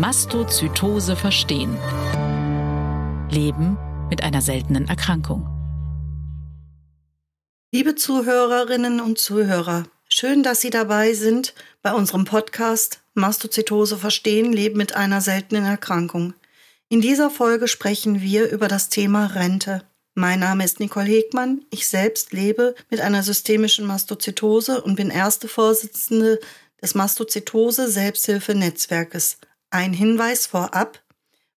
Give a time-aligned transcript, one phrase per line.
[0.00, 1.76] Mastozytose verstehen.
[3.30, 3.76] Leben
[4.08, 5.46] mit einer seltenen Erkrankung.
[7.70, 14.78] Liebe Zuhörerinnen und Zuhörer, schön, dass Sie dabei sind bei unserem Podcast Mastozytose verstehen, Leben
[14.78, 16.32] mit einer seltenen Erkrankung.
[16.88, 19.82] In dieser Folge sprechen wir über das Thema Rente.
[20.14, 21.66] Mein Name ist Nicole Hegmann.
[21.68, 26.40] Ich selbst lebe mit einer systemischen Mastozytose und bin erste Vorsitzende
[26.80, 29.36] des Mastozytose Selbsthilfenetzwerkes.
[29.72, 31.00] Ein Hinweis vorab.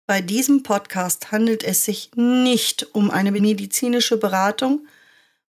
[0.05, 4.85] Bei diesem Podcast handelt es sich nicht um eine medizinische Beratung.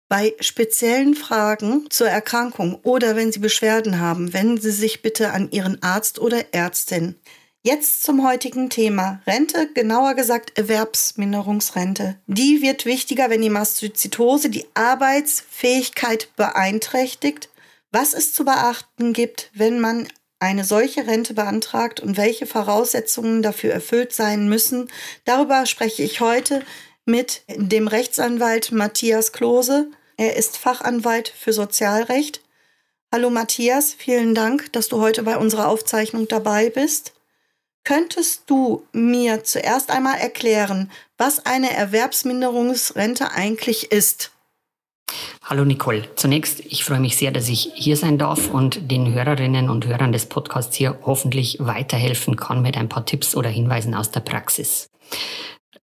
[0.08, 5.52] Bei speziellen Fragen zur Erkrankung oder wenn Sie Beschwerden haben, wenden Sie sich bitte an
[5.52, 7.16] Ihren Arzt oder Ärztin.
[7.64, 9.22] Jetzt zum heutigen Thema.
[9.28, 12.18] Rente, genauer gesagt Erwerbsminderungsrente.
[12.28, 17.50] Die wird wichtiger, wenn die Mastozytose die Arbeitsfähigkeit beeinträchtigt.
[17.92, 20.08] Was es zu beachten gibt, wenn man
[20.44, 24.90] eine solche Rente beantragt und welche Voraussetzungen dafür erfüllt sein müssen,
[25.24, 26.66] darüber spreche ich heute
[27.06, 29.88] mit dem Rechtsanwalt Matthias Klose.
[30.18, 32.42] Er ist Fachanwalt für Sozialrecht.
[33.10, 37.14] Hallo Matthias, vielen Dank, dass du heute bei unserer Aufzeichnung dabei bist.
[37.86, 44.33] Könntest du mir zuerst einmal erklären, was eine Erwerbsminderungsrente eigentlich ist?
[45.44, 46.04] Hallo Nicole.
[46.16, 50.12] Zunächst, ich freue mich sehr, dass ich hier sein darf und den Hörerinnen und Hörern
[50.12, 54.90] des Podcasts hier hoffentlich weiterhelfen kann mit ein paar Tipps oder Hinweisen aus der Praxis.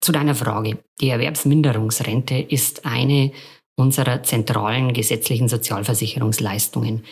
[0.01, 0.79] Zu deiner Frage.
[1.01, 3.31] Die Erwerbsminderungsrente ist eine
[3.75, 7.03] unserer zentralen gesetzlichen Sozialversicherungsleistungen.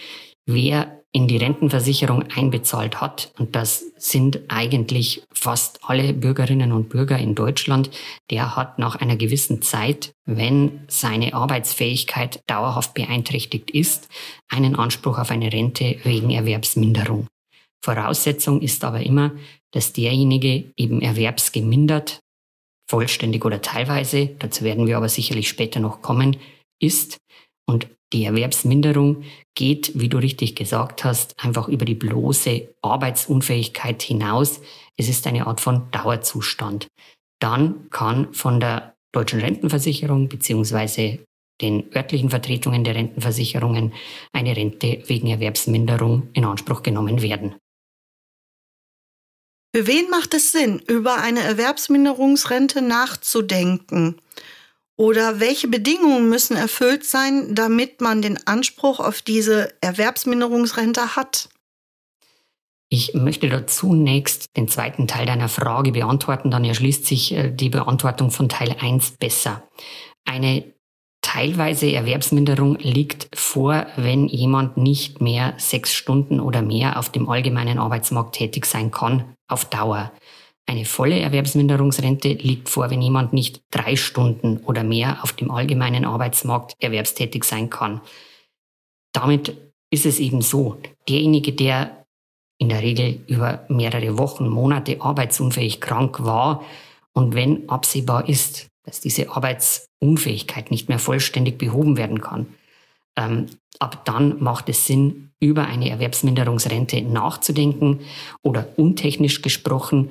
[0.45, 7.17] Wer in die Rentenversicherung einbezahlt hat, und das sind eigentlich fast alle Bürgerinnen und Bürger
[7.17, 7.89] in Deutschland,
[8.29, 14.09] der hat nach einer gewissen Zeit, wenn seine Arbeitsfähigkeit dauerhaft beeinträchtigt ist,
[14.47, 17.25] einen Anspruch auf eine Rente wegen Erwerbsminderung.
[17.83, 19.31] Voraussetzung ist aber immer,
[19.71, 22.19] dass derjenige eben erwerbsgemindert,
[22.87, 26.37] vollständig oder teilweise, dazu werden wir aber sicherlich später noch kommen,
[26.79, 27.17] ist.
[27.65, 29.23] Und die Erwerbsminderung
[29.55, 34.61] geht, wie du richtig gesagt hast, einfach über die bloße Arbeitsunfähigkeit hinaus.
[34.95, 36.87] Es ist eine Art von Dauerzustand.
[37.39, 41.19] Dann kann von der deutschen Rentenversicherung beziehungsweise
[41.61, 43.93] den örtlichen Vertretungen der Rentenversicherungen
[44.31, 47.55] eine Rente wegen Erwerbsminderung in Anspruch genommen werden.
[49.75, 54.19] Für wen macht es Sinn, über eine Erwerbsminderungsrente nachzudenken?
[54.97, 61.49] Oder welche Bedingungen müssen erfüllt sein, damit man den Anspruch auf diese Erwerbsminderungsrente hat?
[62.89, 67.69] Ich möchte da zunächst den zweiten Teil deiner Frage beantworten, dann erschließt sich äh, die
[67.69, 69.67] Beantwortung von Teil 1 besser.
[70.25, 70.63] Eine
[71.21, 77.77] teilweise Erwerbsminderung liegt vor, wenn jemand nicht mehr sechs Stunden oder mehr auf dem allgemeinen
[77.77, 80.11] Arbeitsmarkt tätig sein kann, auf Dauer.
[80.69, 86.03] Eine volle Erwerbsminderungsrente liegt vor, wenn jemand nicht drei Stunden oder mehr auf dem allgemeinen
[86.03, 88.01] Arbeitsmarkt erwerbstätig sein kann.
[89.13, 89.55] Damit
[89.89, 92.05] ist es eben so, derjenige, der
[92.57, 96.65] in der Regel über mehrere Wochen, Monate arbeitsunfähig krank war
[97.13, 102.47] und wenn absehbar ist, dass diese Arbeitsunfähigkeit nicht mehr vollständig behoben werden kann,
[103.15, 103.45] ähm,
[103.79, 108.01] ab dann macht es Sinn, über eine Erwerbsminderungsrente nachzudenken
[108.41, 110.09] oder untechnisch gesprochen,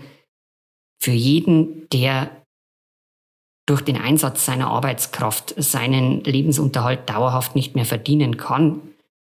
[1.00, 2.30] für jeden, der
[3.66, 8.80] durch den Einsatz seiner Arbeitskraft seinen Lebensunterhalt dauerhaft nicht mehr verdienen kann,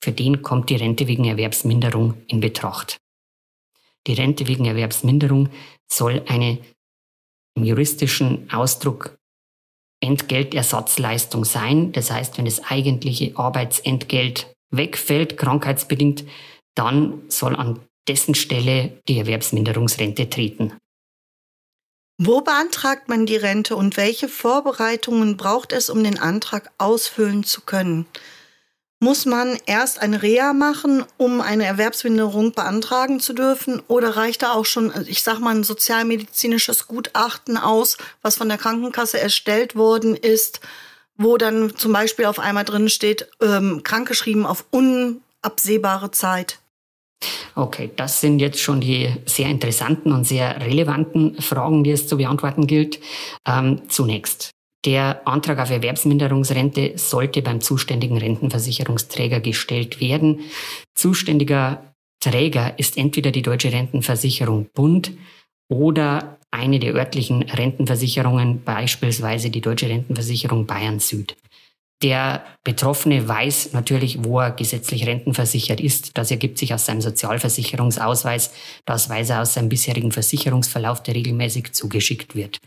[0.01, 2.97] für den kommt die Rente wegen Erwerbsminderung in Betracht.
[4.07, 5.49] Die Rente wegen Erwerbsminderung
[5.91, 6.59] soll eine
[7.55, 9.17] im juristischen Ausdruck
[10.01, 11.91] Entgeltersatzleistung sein.
[11.91, 16.23] Das heißt, wenn das eigentliche Arbeitsentgelt wegfällt, krankheitsbedingt,
[16.75, 20.73] dann soll an dessen Stelle die Erwerbsminderungsrente treten.
[22.21, 27.61] Wo beantragt man die Rente und welche Vorbereitungen braucht es, um den Antrag ausfüllen zu
[27.61, 28.07] können?
[28.99, 33.81] Muss man erst eine Reha machen, um eine Erwerbsminderung beantragen zu dürfen?
[33.87, 38.57] Oder reicht da auch schon, ich sag mal, ein sozialmedizinisches Gutachten aus, was von der
[38.57, 40.59] Krankenkasse erstellt worden ist,
[41.15, 46.59] wo dann zum Beispiel auf einmal drin steht, ähm, krankgeschrieben auf unabsehbare Zeit?
[47.55, 52.17] Okay, das sind jetzt schon die sehr interessanten und sehr relevanten Fragen, die es zu
[52.17, 52.99] beantworten gilt.
[53.45, 54.51] Ähm, zunächst.
[54.85, 60.39] Der Antrag auf Erwerbsminderungsrente sollte beim zuständigen Rentenversicherungsträger gestellt werden.
[60.95, 65.11] Zuständiger Träger ist entweder die Deutsche Rentenversicherung Bund
[65.69, 71.35] oder eine der örtlichen Rentenversicherungen, beispielsweise die Deutsche Rentenversicherung Bayern Süd.
[72.01, 76.17] Der Betroffene weiß natürlich, wo er gesetzlich rentenversichert ist.
[76.17, 78.53] Das ergibt sich aus seinem Sozialversicherungsausweis.
[78.85, 82.59] Das weiß er aus seinem bisherigen Versicherungsverlauf, der regelmäßig zugeschickt wird.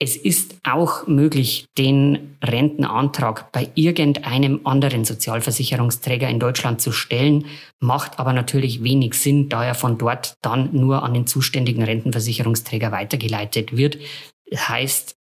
[0.00, 7.46] Es ist auch möglich, den Rentenantrag bei irgendeinem anderen Sozialversicherungsträger in Deutschland zu stellen,
[7.80, 12.92] macht aber natürlich wenig Sinn, da er von dort dann nur an den zuständigen Rentenversicherungsträger
[12.92, 13.98] weitergeleitet wird.
[14.48, 15.17] Das heißt,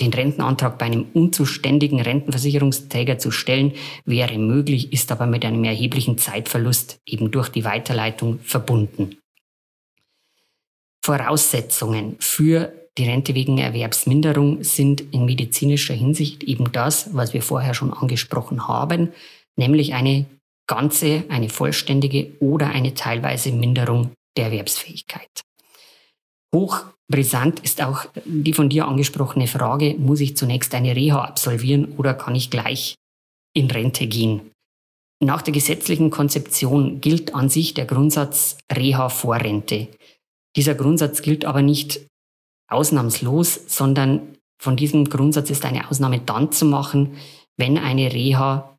[0.00, 3.72] den Rentenantrag bei einem unzuständigen Rentenversicherungsträger zu stellen,
[4.04, 9.16] wäre möglich, ist aber mit einem erheblichen Zeitverlust eben durch die Weiterleitung verbunden.
[11.04, 17.74] Voraussetzungen für die Rente wegen Erwerbsminderung sind in medizinischer Hinsicht eben das, was wir vorher
[17.74, 19.12] schon angesprochen haben,
[19.56, 20.26] nämlich eine
[20.66, 25.42] ganze, eine vollständige oder eine teilweise Minderung der Erwerbsfähigkeit.
[26.54, 32.14] Hochbrisant ist auch die von dir angesprochene Frage, muss ich zunächst eine Reha absolvieren oder
[32.14, 32.94] kann ich gleich
[33.54, 34.52] in Rente gehen?
[35.20, 39.88] Nach der gesetzlichen Konzeption gilt an sich der Grundsatz Reha vor Rente.
[40.56, 42.06] Dieser Grundsatz gilt aber nicht
[42.70, 47.16] ausnahmslos, sondern von diesem Grundsatz ist eine Ausnahme dann zu machen,
[47.56, 48.78] wenn eine Reha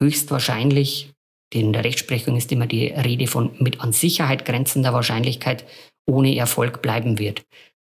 [0.00, 1.10] höchstwahrscheinlich,
[1.52, 5.64] in der Rechtsprechung ist immer die Rede von mit an Sicherheit grenzender Wahrscheinlichkeit
[6.10, 7.42] ohne Erfolg bleiben wird.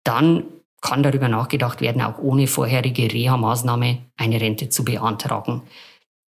[0.04, 0.44] Dann
[0.80, 5.62] kann darüber nachgedacht werden, auch ohne vorherige Reha-Maßnahme eine Rente zu beantragen.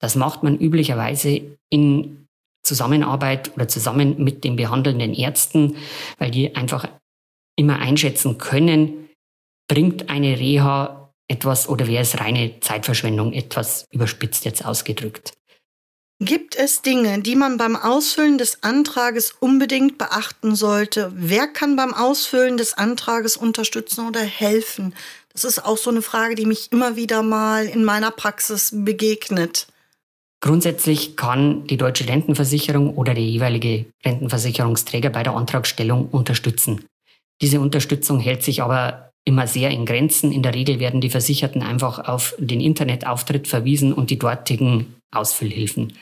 [0.01, 2.27] Das macht man üblicherweise in
[2.63, 5.77] Zusammenarbeit oder zusammen mit den behandelnden Ärzten,
[6.19, 6.89] weil die einfach
[7.57, 9.09] immer einschätzen können,
[9.69, 15.33] bringt eine Reha etwas oder wäre es reine Zeitverschwendung, etwas überspitzt jetzt ausgedrückt.
[16.25, 21.13] Gibt es Dinge, die man beim Ausfüllen des Antrages unbedingt beachten sollte?
[21.15, 24.95] Wer kann beim Ausfüllen des Antrages unterstützen oder helfen?
[25.35, 29.67] Das ist auch so eine Frage, die mich immer wieder mal in meiner Praxis begegnet.
[30.41, 36.87] Grundsätzlich kann die deutsche Rentenversicherung oder der jeweilige Rentenversicherungsträger bei der Antragstellung unterstützen.
[37.43, 40.33] Diese Unterstützung hält sich aber immer sehr in Grenzen.
[40.33, 45.93] In der Regel werden die Versicherten einfach auf den Internetauftritt verwiesen und die dortigen Ausfüllhilfen.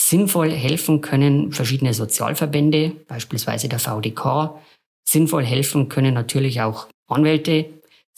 [0.00, 4.58] Sinnvoll helfen können verschiedene Sozialverbände, beispielsweise der VDK.
[5.06, 7.66] Sinnvoll helfen können natürlich auch Anwälte.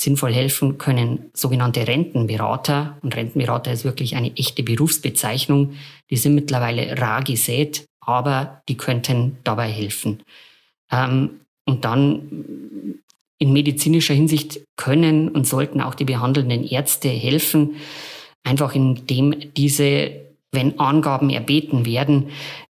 [0.00, 2.98] Sinnvoll helfen können sogenannte Rentenberater.
[3.02, 5.74] Und Rentenberater ist wirklich eine echte Berufsbezeichnung.
[6.10, 10.22] Die sind mittlerweile rar gesät, aber die könnten dabei helfen.
[10.90, 13.00] Ähm, und dann
[13.38, 17.76] in medizinischer Hinsicht können und sollten auch die behandelnden Ärzte helfen,
[18.44, 20.12] einfach indem diese,
[20.52, 22.30] wenn Angaben erbeten werden,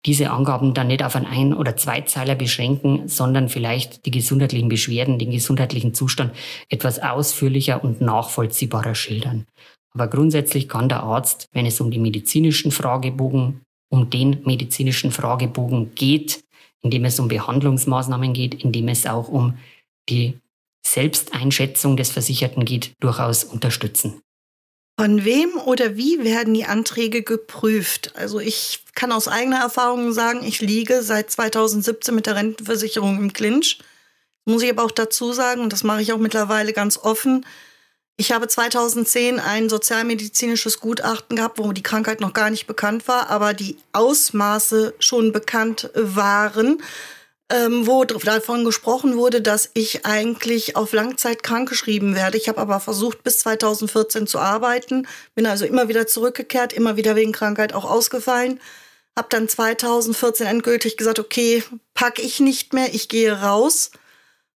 [0.05, 5.17] diese Angaben dann nicht auf einen Ein- oder Zweizeiler beschränken, sondern vielleicht die gesundheitlichen Beschwerden,
[5.17, 6.33] den gesundheitlichen Zustand
[6.69, 9.45] etwas ausführlicher und nachvollziehbarer schildern.
[9.93, 15.95] Aber grundsätzlich kann der Arzt, wenn es um die medizinischen Fragebogen, um den medizinischen Fragebogen
[15.95, 16.43] geht,
[16.81, 19.57] indem es um Behandlungsmaßnahmen geht, indem es auch um
[20.09, 20.39] die
[20.85, 24.21] Selbsteinschätzung des Versicherten geht, durchaus unterstützen.
[24.99, 28.13] Von wem oder wie werden die Anträge geprüft?
[28.15, 33.33] Also ich kann aus eigener Erfahrung sagen, ich liege seit 2017 mit der Rentenversicherung im
[33.33, 33.79] Clinch.
[34.45, 37.45] Muss ich aber auch dazu sagen, und das mache ich auch mittlerweile ganz offen,
[38.15, 43.29] ich habe 2010 ein sozialmedizinisches Gutachten gehabt, wo die Krankheit noch gar nicht bekannt war,
[43.31, 46.81] aber die Ausmaße schon bekannt waren,
[47.49, 52.37] ähm, wo davon gesprochen wurde, dass ich eigentlich auf Langzeit krankgeschrieben werde.
[52.37, 57.15] Ich habe aber versucht, bis 2014 zu arbeiten, bin also immer wieder zurückgekehrt, immer wieder
[57.15, 58.59] wegen Krankheit auch ausgefallen.
[59.15, 63.91] Habe dann 2014 endgültig gesagt, okay, pack ich nicht mehr, ich gehe raus.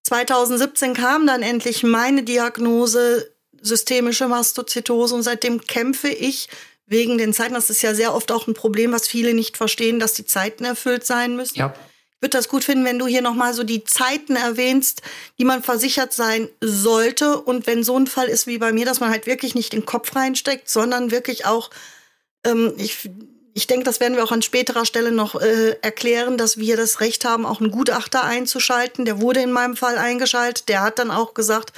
[0.04, 6.48] 2017 kam dann endlich meine Diagnose systemische Mastozytose und seitdem kämpfe ich
[6.86, 7.54] wegen den Zeiten.
[7.54, 10.64] Das ist ja sehr oft auch ein Problem, was viele nicht verstehen, dass die Zeiten
[10.64, 11.58] erfüllt sein müssen.
[11.58, 11.74] Ja.
[12.26, 15.00] Würde das gut finden, wenn du hier nochmal so die Zeiten erwähnst,
[15.38, 17.40] die man versichert sein sollte.
[17.40, 19.86] Und wenn so ein Fall ist wie bei mir, dass man halt wirklich nicht den
[19.86, 21.70] Kopf reinsteckt, sondern wirklich auch,
[22.44, 23.08] ähm, ich,
[23.54, 26.98] ich denke, das werden wir auch an späterer Stelle noch äh, erklären, dass wir das
[26.98, 29.04] Recht haben, auch einen Gutachter einzuschalten.
[29.04, 30.68] Der wurde in meinem Fall eingeschaltet.
[30.68, 31.74] Der hat dann auch gesagt,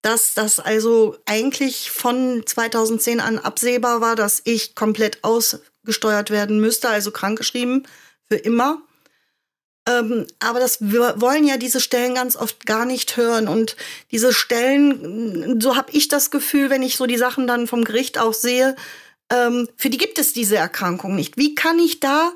[0.00, 6.88] dass das also eigentlich von 2010 an absehbar war, dass ich komplett ausgesteuert werden müsste,
[6.88, 7.86] also krankgeschrieben
[8.30, 8.80] für immer.
[9.88, 13.48] Ähm, aber das wir wollen ja diese Stellen ganz oft gar nicht hören.
[13.48, 13.76] Und
[14.10, 18.18] diese Stellen, so habe ich das Gefühl, wenn ich so die Sachen dann vom Gericht
[18.18, 18.76] auch sehe,
[19.30, 21.36] ähm, für die gibt es diese Erkrankung nicht.
[21.36, 22.32] Wie kann ich da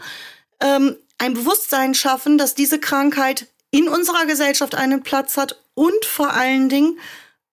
[0.60, 6.32] ähm, ein Bewusstsein schaffen, dass diese Krankheit in unserer Gesellschaft einen Platz hat und vor
[6.32, 6.98] allen Dingen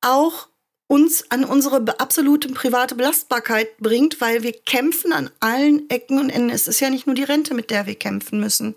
[0.02, 0.48] auch
[0.88, 6.50] uns an unsere absolute private Belastbarkeit bringt, weil wir kämpfen an allen Ecken und Enden.
[6.50, 8.76] Es ist ja nicht nur die Rente, mit der wir kämpfen müssen.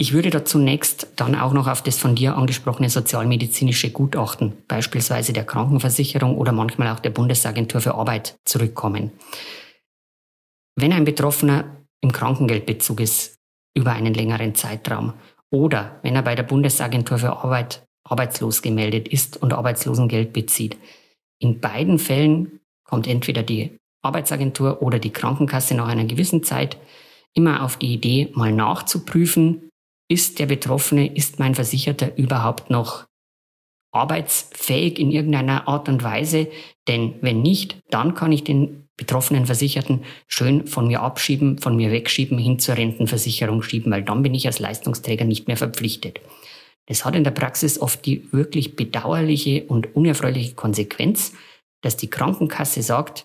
[0.00, 5.32] Ich würde da zunächst dann auch noch auf das von dir angesprochene sozialmedizinische Gutachten, beispielsweise
[5.32, 9.10] der Krankenversicherung oder manchmal auch der Bundesagentur für Arbeit, zurückkommen.
[10.76, 13.38] Wenn ein Betroffener im Krankengeldbezug ist
[13.74, 15.14] über einen längeren Zeitraum
[15.50, 20.76] oder wenn er bei der Bundesagentur für Arbeit arbeitslos gemeldet ist und Arbeitslosengeld bezieht.
[21.40, 26.76] In beiden Fällen kommt entweder die Arbeitsagentur oder die Krankenkasse nach einer gewissen Zeit
[27.34, 29.67] immer auf die Idee, mal nachzuprüfen,
[30.08, 33.06] ist der Betroffene, ist mein Versicherter überhaupt noch
[33.92, 36.48] arbeitsfähig in irgendeiner Art und Weise?
[36.88, 41.90] Denn wenn nicht, dann kann ich den betroffenen Versicherten schön von mir abschieben, von mir
[41.90, 46.20] wegschieben, hin zur Rentenversicherung schieben, weil dann bin ich als Leistungsträger nicht mehr verpflichtet.
[46.86, 51.32] Das hat in der Praxis oft die wirklich bedauerliche und unerfreuliche Konsequenz,
[51.82, 53.24] dass die Krankenkasse sagt,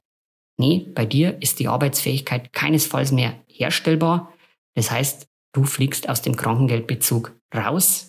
[0.58, 4.32] nee, bei dir ist die Arbeitsfähigkeit keinesfalls mehr herstellbar.
[4.76, 8.08] Das heißt, du fliegst aus dem Krankengeldbezug raus,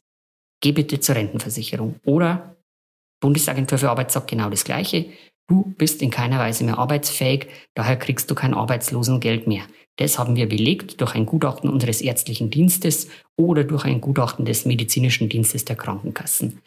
[0.60, 1.96] geh bitte zur Rentenversicherung.
[2.04, 2.56] Oder
[3.20, 5.06] Bundesagentur für Arbeit sagt genau das Gleiche.
[5.46, 9.64] Du bist in keiner Weise mehr arbeitsfähig, daher kriegst du kein Arbeitslosengeld mehr.
[9.96, 14.64] Das haben wir belegt durch ein Gutachten unseres ärztlichen Dienstes oder durch ein Gutachten des
[14.64, 16.60] medizinischen Dienstes der Krankenkassen.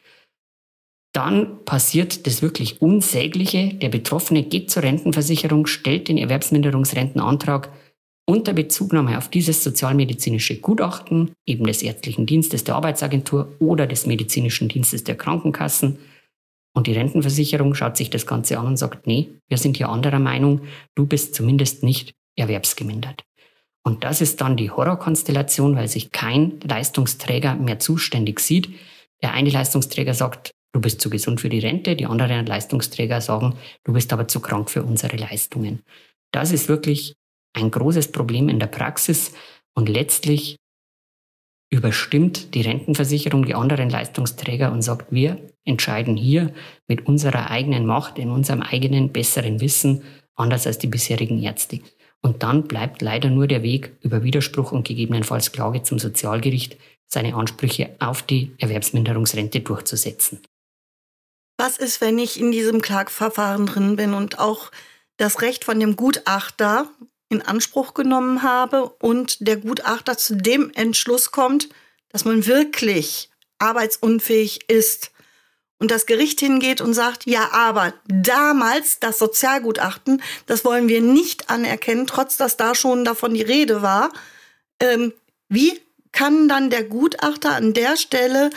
[1.13, 3.73] Dann passiert das wirklich Unsägliche.
[3.73, 7.71] Der Betroffene geht zur Rentenversicherung, stellt den Erwerbsminderungsrentenantrag
[8.29, 14.67] unter Bezugnahme auf dieses sozialmedizinische Gutachten, eben des ärztlichen Dienstes der Arbeitsagentur oder des medizinischen
[14.67, 15.97] Dienstes der Krankenkassen,
[16.77, 20.19] und die Rentenversicherung schaut sich das Ganze an und sagt, nee, wir sind hier anderer
[20.19, 20.61] Meinung,
[20.93, 23.23] du bist zumindest nicht erwerbsgemindert.
[23.83, 28.69] Und das ist dann die Horrorkonstellation, weil sich kein Leistungsträger mehr zuständig sieht.
[29.23, 33.55] Der eine Leistungsträger sagt, du bist zu gesund für die Rente, die anderen Leistungsträger sagen,
[33.83, 35.81] du bist aber zu krank für unsere Leistungen.
[36.31, 37.15] Das ist wirklich
[37.57, 39.33] ein großes Problem in der Praxis
[39.75, 40.57] und letztlich
[41.69, 46.53] überstimmt die Rentenversicherung die anderen Leistungsträger und sagt, wir entscheiden hier
[46.87, 50.03] mit unserer eigenen Macht, in unserem eigenen besseren Wissen,
[50.35, 51.81] anders als die bisherigen Ärzte.
[52.21, 57.35] Und dann bleibt leider nur der Weg über Widerspruch und gegebenenfalls Klage zum Sozialgericht, seine
[57.35, 60.41] Ansprüche auf die Erwerbsminderungsrente durchzusetzen.
[61.57, 64.71] Was ist, wenn ich in diesem Klagverfahren drin bin und auch
[65.17, 66.89] das Recht von dem Gutachter
[67.29, 71.69] in Anspruch genommen habe und der Gutachter zu dem Entschluss kommt,
[72.09, 73.29] dass man wirklich
[73.59, 75.11] arbeitsunfähig ist
[75.79, 81.49] und das Gericht hingeht und sagt, ja, aber damals das Sozialgutachten, das wollen wir nicht
[81.49, 84.11] anerkennen, trotz dass da schon davon die Rede war.
[84.79, 85.13] Ähm,
[85.49, 85.79] wie
[86.11, 88.49] kann dann der Gutachter an der Stelle,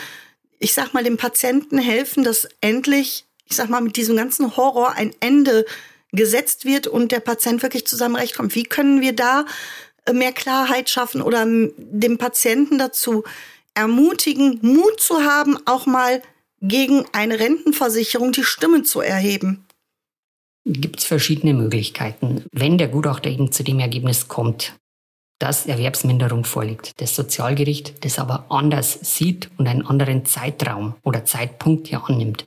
[0.57, 4.93] ich sag mal, dem Patienten helfen, dass endlich, ich sag mal, mit diesem ganzen Horror
[4.93, 5.65] ein Ende
[6.11, 8.55] gesetzt wird und der Patient wirklich zu seinem Recht kommt.
[8.55, 9.45] Wie können wir da
[10.05, 13.23] äh, mehr Klarheit schaffen oder dem Patienten dazu
[13.73, 16.21] ermutigen, Mut zu haben, auch mal
[16.61, 19.65] gegen eine Rentenversicherung die Stimme zu erheben?
[20.65, 22.45] Gibt es verschiedene Möglichkeiten.
[22.51, 24.75] Wenn der Gutachter eben zu dem Ergebnis kommt,
[25.39, 31.87] dass Erwerbsminderung vorliegt, das Sozialgericht das aber anders sieht und einen anderen Zeitraum oder Zeitpunkt
[31.87, 32.45] hier annimmt,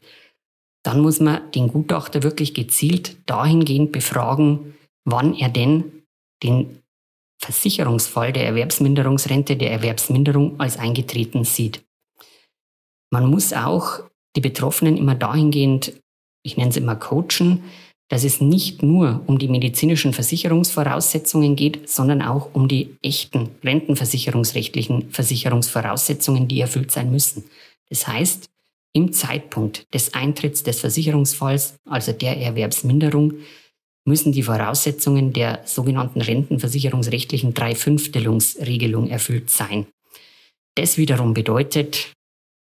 [0.84, 4.74] dann muss man den Gutachter wirklich gezielt dahingehend befragen,
[5.04, 6.04] wann er denn
[6.42, 6.82] den
[7.42, 11.82] Versicherungsfall der Erwerbsminderungsrente, der Erwerbsminderung als eingetreten sieht.
[13.10, 14.00] Man muss auch
[14.36, 15.94] die Betroffenen immer dahingehend,
[16.42, 17.64] ich nenne es immer coachen,
[18.08, 25.10] dass es nicht nur um die medizinischen Versicherungsvoraussetzungen geht, sondern auch um die echten rentenversicherungsrechtlichen
[25.10, 27.44] Versicherungsvoraussetzungen, die erfüllt sein müssen.
[27.88, 28.50] Das heißt,
[28.94, 33.34] im Zeitpunkt des Eintritts des Versicherungsfalls, also der Erwerbsminderung,
[34.06, 39.86] müssen die Voraussetzungen der sogenannten rentenversicherungsrechtlichen Dreifünftelungsregelung erfüllt sein.
[40.76, 42.12] Das wiederum bedeutet,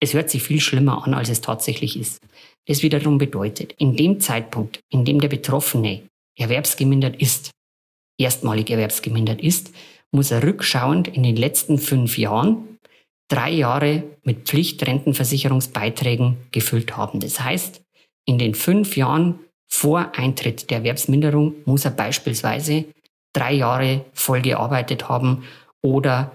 [0.01, 2.19] es hört sich viel schlimmer an, als es tatsächlich ist.
[2.67, 6.03] Das wiederum bedeutet, in dem Zeitpunkt, in dem der Betroffene
[6.38, 7.51] erwerbsgemindert ist,
[8.19, 9.72] erstmalig erwerbsgemindert ist,
[10.12, 12.75] muss er rückschauend in den letzten fünf Jahren
[13.27, 17.20] drei Jahre mit Pflichtrentenversicherungsbeiträgen gefüllt haben.
[17.20, 17.82] Das heißt,
[18.25, 22.86] in den fünf Jahren vor Eintritt der Erwerbsminderung muss er beispielsweise
[23.34, 25.44] drei Jahre voll gearbeitet haben
[25.82, 26.32] oder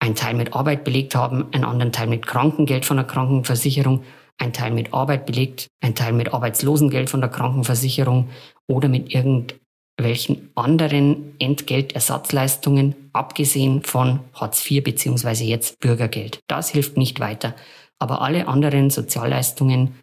[0.00, 4.04] ein Teil mit Arbeit belegt haben, einen anderen Teil mit Krankengeld von der Krankenversicherung,
[4.38, 8.30] ein Teil mit Arbeit belegt, ein Teil mit Arbeitslosengeld von der Krankenversicherung
[8.68, 9.58] oder mit irgendeinem
[9.98, 16.40] welchen anderen Entgeltersatzleistungen, abgesehen von Hartz IV beziehungsweise jetzt Bürgergeld.
[16.46, 17.54] Das hilft nicht weiter.
[17.98, 19.96] Aber alle anderen Sozialleistungen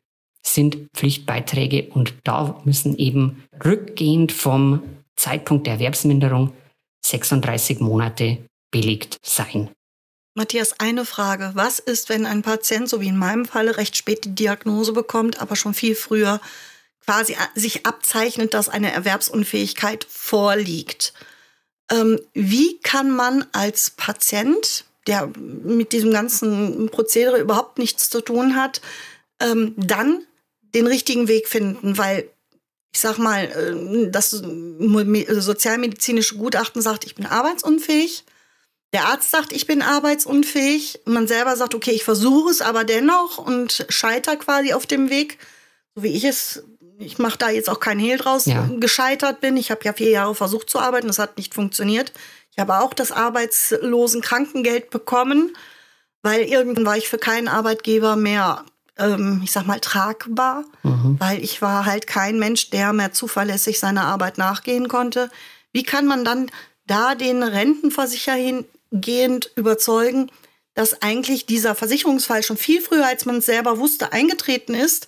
[0.45, 4.83] sind Pflichtbeiträge und da müssen eben rückgehend vom
[5.15, 6.51] Zeitpunkt der Erwerbsminderung
[7.05, 8.37] 36 Monate
[8.71, 9.69] belegt sein.
[10.37, 11.51] Matthias, eine Frage.
[11.53, 15.41] Was ist, wenn ein Patient, so wie in meinem Falle, recht spät die Diagnose bekommt,
[15.41, 16.41] aber schon viel früher
[17.05, 21.13] quasi sich abzeichnet, dass eine Erwerbsunfähigkeit vorliegt?
[21.91, 28.55] Ähm, wie kann man als Patient, der mit diesem ganzen Prozedere überhaupt nichts zu tun
[28.55, 28.81] hat,
[29.39, 30.23] ähm, dann
[30.61, 31.97] den richtigen Weg finden?
[31.97, 32.29] Weil
[32.93, 38.23] ich sag mal, äh, das sozialmedizinische Gutachten sagt, ich bin arbeitsunfähig
[38.95, 41.01] der Arzt sagt, ich bin arbeitsunfähig.
[41.03, 45.37] Man selber sagt, okay, ich versuche es aber dennoch und scheiter quasi auf dem Weg,
[45.95, 46.63] so wie ich es,
[46.99, 48.69] ich mache da jetzt auch keinen Hehl draus, ja.
[48.79, 49.57] gescheitert bin.
[49.57, 52.13] Ich habe ja vier Jahre versucht zu arbeiten, das hat nicht funktioniert.
[52.51, 55.55] Ich habe auch das Arbeitslosenkrankengeld bekommen,
[56.21, 58.63] weil irgendwann war ich für keinen Arbeitgeber mehr,
[58.97, 61.17] ähm, ich sag mal, tragbar, mhm.
[61.19, 65.29] weil ich war halt kein Mensch, der mehr zuverlässig seiner Arbeit nachgehen konnte.
[65.73, 66.49] Wie kann man dann
[66.87, 70.31] da den Rentenversicherer hin, gehend überzeugen,
[70.73, 75.07] dass eigentlich dieser Versicherungsfall schon viel früher, als man es selber wusste, eingetreten ist,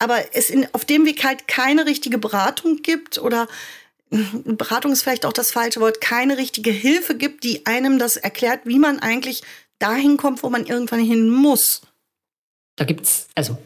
[0.00, 3.46] aber es in, auf dem Weg halt keine richtige Beratung gibt oder
[4.10, 8.62] Beratung ist vielleicht auch das falsche Wort, keine richtige Hilfe gibt, die einem das erklärt,
[8.64, 9.42] wie man eigentlich
[9.78, 11.82] dahin kommt, wo man irgendwann hin muss.
[12.76, 13.56] Da gibt es, also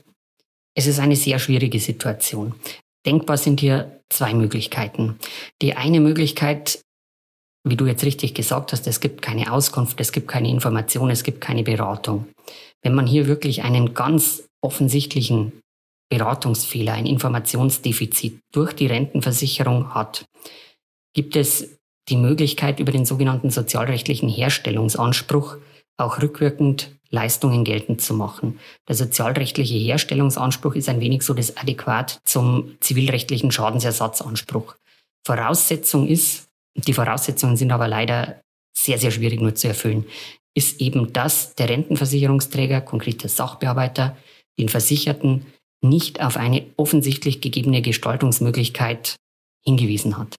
[0.75, 2.55] es ist eine sehr schwierige Situation.
[3.07, 5.19] Denkbar sind hier zwei Möglichkeiten.
[5.63, 6.85] Die eine Möglichkeit
[7.65, 11.25] wie du jetzt richtig gesagt hast, es gibt keine Auskunft, es gibt keine Information, es
[11.25, 12.27] gibt keine Beratung.
[12.83, 15.53] Wenn man hier wirklich einen ganz offensichtlichen
[16.11, 20.25] Beratungsfehler, ein Informationsdefizit durch die Rentenversicherung hat,
[21.15, 25.57] gibt es die Möglichkeit, über den sogenannten sozialrechtlichen Herstellungsanspruch
[25.97, 28.59] auch rückwirkend Leistungen geltend zu machen.
[28.89, 34.75] Der sozialrechtliche Herstellungsanspruch ist ein wenig so das Adäquat zum zivilrechtlichen Schadensersatzanspruch.
[35.25, 38.41] Voraussetzung ist, die Voraussetzungen sind aber leider
[38.77, 40.05] sehr, sehr schwierig nur zu erfüllen,
[40.55, 44.17] ist eben, dass der Rentenversicherungsträger, konkret der Sachbearbeiter,
[44.59, 45.47] den Versicherten
[45.85, 49.17] nicht auf eine offensichtlich gegebene Gestaltungsmöglichkeit
[49.65, 50.35] hingewiesen hat.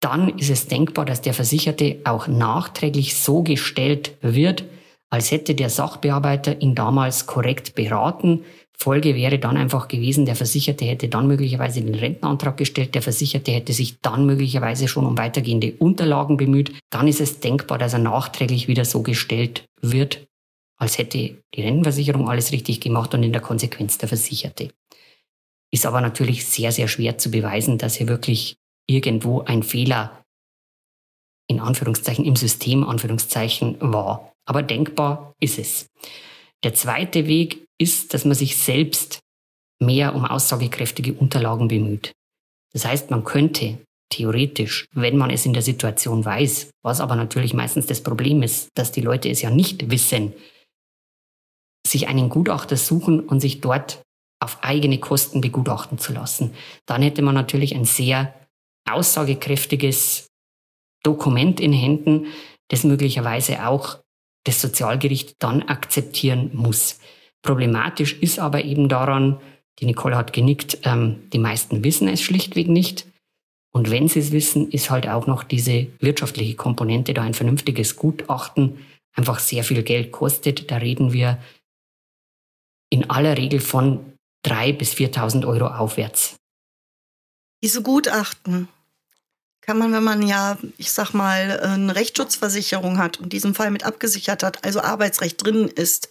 [0.00, 4.64] Dann ist es denkbar, dass der Versicherte auch nachträglich so gestellt wird,
[5.10, 8.44] als hätte der Sachbearbeiter ihn damals korrekt beraten,
[8.80, 13.50] Folge wäre dann einfach gewesen, der Versicherte hätte dann möglicherweise den Rentenantrag gestellt, der Versicherte
[13.50, 16.72] hätte sich dann möglicherweise schon um weitergehende Unterlagen bemüht.
[16.90, 20.27] Dann ist es denkbar, dass er nachträglich wieder so gestellt wird,
[20.78, 24.72] als hätte die Rentenversicherung alles richtig gemacht und in der Konsequenz der Versicherte.
[25.70, 30.22] Ist aber natürlich sehr, sehr schwer zu beweisen, dass hier wirklich irgendwo ein Fehler
[31.48, 34.32] in Anführungszeichen im System Anführungszeichen war.
[34.46, 35.86] Aber denkbar ist es.
[36.62, 39.20] Der zweite Weg ist, dass man sich selbst
[39.80, 42.12] mehr um aussagekräftige Unterlagen bemüht.
[42.72, 43.78] Das heißt, man könnte
[44.10, 48.68] theoretisch, wenn man es in der Situation weiß, was aber natürlich meistens das Problem ist,
[48.74, 50.32] dass die Leute es ja nicht wissen,
[51.90, 54.02] sich einen Gutachter suchen und sich dort
[54.40, 56.52] auf eigene Kosten begutachten zu lassen.
[56.86, 58.34] Dann hätte man natürlich ein sehr
[58.88, 60.28] aussagekräftiges
[61.02, 62.26] Dokument in Händen,
[62.68, 63.98] das möglicherweise auch
[64.44, 67.00] das Sozialgericht dann akzeptieren muss.
[67.42, 69.40] Problematisch ist aber eben daran,
[69.78, 73.06] die Nicole hat genickt, ähm, die meisten wissen es schlichtweg nicht.
[73.72, 77.96] Und wenn sie es wissen, ist halt auch noch diese wirtschaftliche Komponente, da ein vernünftiges
[77.96, 78.78] Gutachten
[79.14, 80.70] einfach sehr viel Geld kostet.
[80.70, 81.38] Da reden wir
[82.90, 84.12] in aller Regel von
[84.46, 86.36] 3.000 bis 4.000 Euro aufwärts.
[87.62, 88.68] Diese Gutachten
[89.60, 93.70] kann man, wenn man ja, ich sag mal, eine Rechtsschutzversicherung hat und in diesem Fall
[93.70, 96.08] mit abgesichert hat, also Arbeitsrecht drin ist,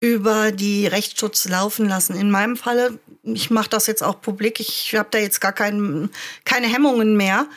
[0.00, 2.14] über die Rechtsschutz laufen lassen.
[2.14, 6.10] In meinem Falle, ich mache das jetzt auch publik, ich habe da jetzt gar kein,
[6.44, 7.48] keine Hemmungen mehr,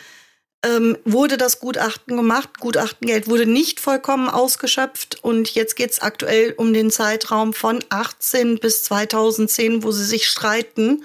[0.65, 2.59] ähm, wurde das Gutachten gemacht.
[2.59, 8.59] Gutachtengeld wurde nicht vollkommen ausgeschöpft und jetzt geht es aktuell um den Zeitraum von 18
[8.59, 11.03] bis 2010, wo sie sich streiten,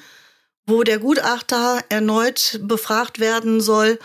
[0.67, 3.99] wo der Gutachter erneut befragt werden soll,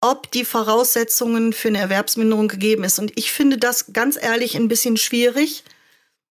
[0.00, 2.98] ob die Voraussetzungen für eine Erwerbsminderung gegeben ist.
[2.98, 5.64] Und ich finde das ganz ehrlich ein bisschen schwierig,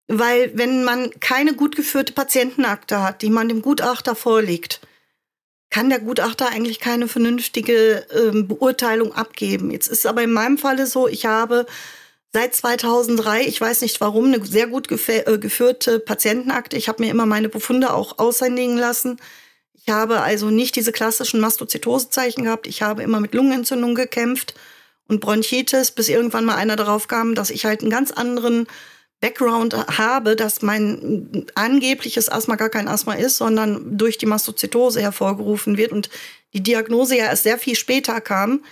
[0.07, 4.81] weil wenn man keine gut geführte Patientenakte hat, die man dem Gutachter vorlegt,
[5.71, 9.71] kann der Gutachter eigentlich keine vernünftige äh, Beurteilung abgeben.
[9.71, 11.65] Jetzt ist aber in meinem Falle so, ich habe
[12.33, 16.77] seit 2003, ich weiß nicht warum, eine sehr gut äh, geführte Patientenakte.
[16.77, 19.17] Ich habe mir immer meine Befunde auch aushändigen lassen.
[19.73, 22.67] Ich habe also nicht diese klassischen Mastozytosezeichen gehabt.
[22.67, 24.53] Ich habe immer mit Lungenentzündung gekämpft
[25.07, 28.67] und Bronchitis, bis irgendwann mal einer darauf kam, dass ich halt einen ganz anderen
[29.21, 35.77] Background habe, dass mein angebliches Asthma gar kein Asthma ist, sondern durch die Mastozytose hervorgerufen
[35.77, 36.09] wird und
[36.53, 38.63] die Diagnose ja erst sehr viel später kam,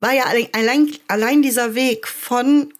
[0.00, 2.72] war ja allein, allein dieser Weg von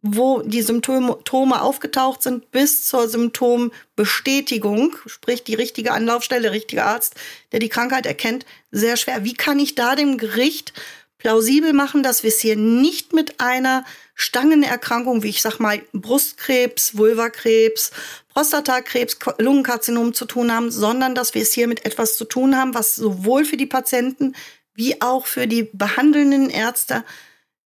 [0.00, 7.16] wo die Symptome aufgetaucht sind, bis zur Symptombestätigung, sprich die richtige Anlaufstelle, der richtige Arzt,
[7.50, 9.24] der die Krankheit erkennt, sehr schwer.
[9.24, 10.72] Wie kann ich da dem Gericht
[11.18, 16.96] plausibel machen, dass wir es hier nicht mit einer Stangenerkrankung, wie ich sag mal Brustkrebs,
[16.96, 17.90] Vulvakrebs,
[18.32, 22.74] Prostatakrebs, Lungenkarzinom zu tun haben, sondern dass wir es hier mit etwas zu tun haben,
[22.74, 24.34] was sowohl für die Patienten
[24.74, 27.04] wie auch für die behandelnden Ärzte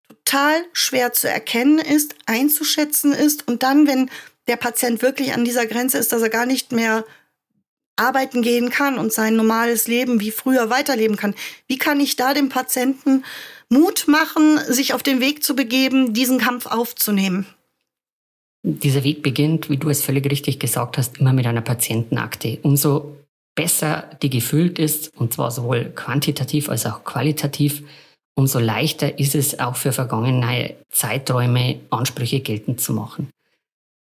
[0.08, 3.46] total schwer zu erkennen ist, einzuschätzen ist.
[3.46, 4.10] Und dann, wenn
[4.48, 7.04] der Patient wirklich an dieser Grenze ist, dass er gar nicht mehr
[7.96, 11.34] arbeiten gehen kann und sein normales Leben wie früher weiterleben kann.
[11.66, 13.24] Wie kann ich da dem Patienten
[13.68, 17.46] Mut machen, sich auf den Weg zu begeben, diesen Kampf aufzunehmen?
[18.64, 22.58] Dieser Weg beginnt, wie du es völlig richtig gesagt hast, immer mit einer Patientenakte.
[22.62, 23.16] Umso
[23.54, 27.82] besser die gefüllt ist, und zwar sowohl quantitativ als auch qualitativ,
[28.34, 33.28] umso leichter ist es auch für vergangene Zeiträume Ansprüche geltend zu machen.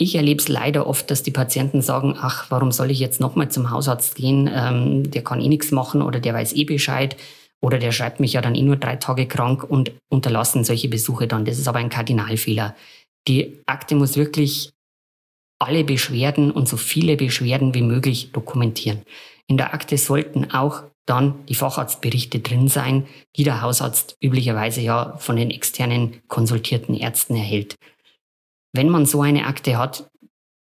[0.00, 3.50] Ich erlebe es leider oft, dass die Patienten sagen, ach, warum soll ich jetzt nochmal
[3.50, 4.48] zum Hausarzt gehen?
[4.52, 7.16] Ähm, der kann eh nichts machen oder der weiß eh Bescheid
[7.60, 11.26] oder der schreibt mich ja dann eh nur drei Tage krank und unterlassen solche Besuche
[11.26, 11.44] dann.
[11.44, 12.76] Das ist aber ein Kardinalfehler.
[13.26, 14.70] Die Akte muss wirklich
[15.58, 19.02] alle Beschwerden und so viele Beschwerden wie möglich dokumentieren.
[19.48, 25.16] In der Akte sollten auch dann die Facharztberichte drin sein, die der Hausarzt üblicherweise ja
[25.18, 27.74] von den externen konsultierten Ärzten erhält.
[28.78, 30.08] Wenn man so eine Akte hat,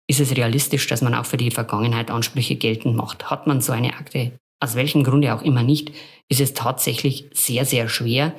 [0.08, 3.30] ist es realistisch, dass man auch für die Vergangenheit Ansprüche geltend macht.
[3.30, 5.92] Hat man so eine Akte, aus welchem Grunde auch immer nicht,
[6.28, 8.34] ist es tatsächlich sehr, sehr schwer,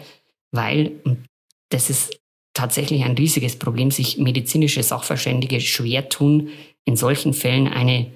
[0.51, 0.90] weil,
[1.68, 2.18] das ist
[2.55, 6.48] tatsächlich ein riesiges Problem, sich medizinische Sachverständige schwer tun,
[6.85, 8.11] in solchen Fällen eine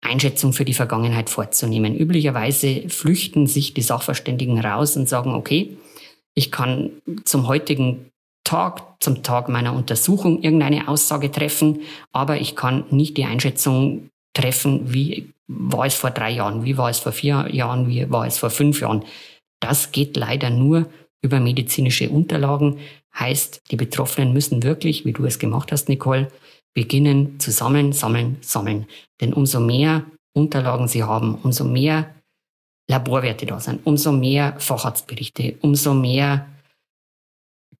[0.00, 1.94] Einschätzung für die Vergangenheit vorzunehmen.
[1.94, 5.76] Üblicherweise flüchten sich die Sachverständigen raus und sagen, okay,
[6.32, 8.09] ich kann zum heutigen
[8.44, 11.80] Tag, zum Tag meiner Untersuchung irgendeine Aussage treffen,
[12.12, 16.90] aber ich kann nicht die Einschätzung treffen, wie war es vor drei Jahren, wie war
[16.90, 19.04] es vor vier Jahren, wie war es vor fünf Jahren.
[19.60, 20.86] Das geht leider nur
[21.22, 22.78] über medizinische Unterlagen.
[23.18, 26.28] Heißt, die Betroffenen müssen wirklich, wie du es gemacht hast, Nicole,
[26.74, 28.86] beginnen zu sammeln, sammeln, sammeln.
[29.20, 32.14] Denn umso mehr Unterlagen sie haben, umso mehr
[32.88, 36.46] Laborwerte da sind, umso mehr Facharztberichte, umso mehr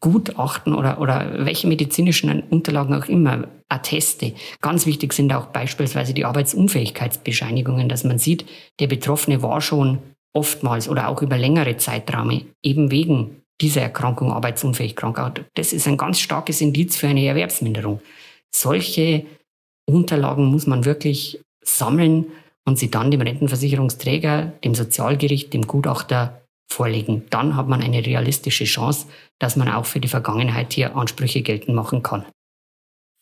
[0.00, 4.32] Gutachten oder, oder welche medizinischen Unterlagen auch immer, Atteste.
[4.60, 8.46] Ganz wichtig sind auch beispielsweise die Arbeitsunfähigkeitsbescheinigungen, dass man sieht,
[8.80, 9.98] der Betroffene war schon
[10.32, 15.44] oftmals oder auch über längere Zeiträume eben wegen dieser Erkrankung arbeitsunfähig krank.
[15.54, 18.00] Das ist ein ganz starkes Indiz für eine Erwerbsminderung.
[18.54, 19.26] Solche
[19.86, 22.26] Unterlagen muss man wirklich sammeln
[22.64, 27.24] und sie dann dem Rentenversicherungsträger, dem Sozialgericht, dem Gutachter vorlegen.
[27.30, 29.06] Dann hat man eine realistische Chance,
[29.40, 32.24] dass man auch für die Vergangenheit hier Ansprüche geltend machen kann.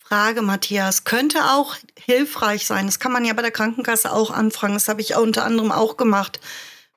[0.04, 2.86] Frage, Matthias, könnte auch hilfreich sein.
[2.86, 4.74] Das kann man ja bei der Krankenkasse auch anfragen.
[4.74, 6.40] Das habe ich unter anderem auch gemacht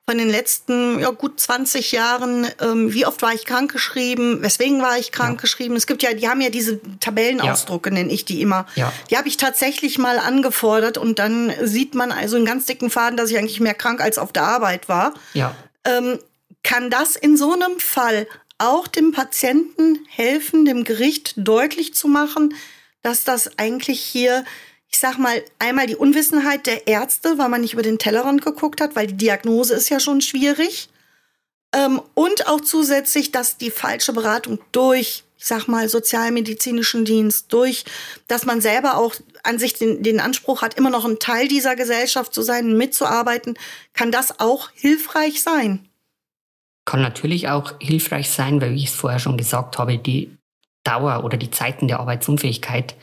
[0.08, 4.98] von den letzten ja, gut 20 Jahren, ähm, wie oft war ich krankgeschrieben, weswegen war
[4.98, 5.74] ich krankgeschrieben.
[5.74, 5.78] Ja.
[5.78, 7.94] Es gibt ja, die haben ja diese Tabellenausdrucke, ja.
[7.94, 8.66] nenne ich die immer.
[8.74, 8.92] Ja.
[9.10, 13.16] Die habe ich tatsächlich mal angefordert und dann sieht man also in ganz dicken Faden,
[13.16, 15.14] dass ich eigentlich mehr krank als auf der Arbeit war.
[15.34, 15.54] Ja.
[15.84, 16.18] Ähm,
[16.64, 18.26] kann das in so einem Fall
[18.62, 22.54] auch dem Patienten helfen, dem Gericht deutlich zu machen,
[23.02, 24.44] dass das eigentlich hier
[24.92, 28.80] ich sag mal, einmal die Unwissenheit der Ärzte, weil man nicht über den Tellerrand geguckt
[28.80, 30.90] hat, weil die Diagnose ist ja schon schwierig.
[31.74, 37.86] Ähm, und auch zusätzlich, dass die falsche Beratung durch, ich sag mal, sozialmedizinischen Dienst, durch,
[38.28, 41.74] dass man selber auch an sich den, den Anspruch hat, immer noch ein Teil dieser
[41.74, 43.58] Gesellschaft zu sein, mitzuarbeiten,
[43.94, 45.88] kann das auch hilfreich sein.
[46.84, 50.36] Kann natürlich auch hilfreich sein, weil, wie ich es vorher schon gesagt habe, die
[50.84, 52.96] Dauer oder die Zeiten der Arbeitsunfähigkeit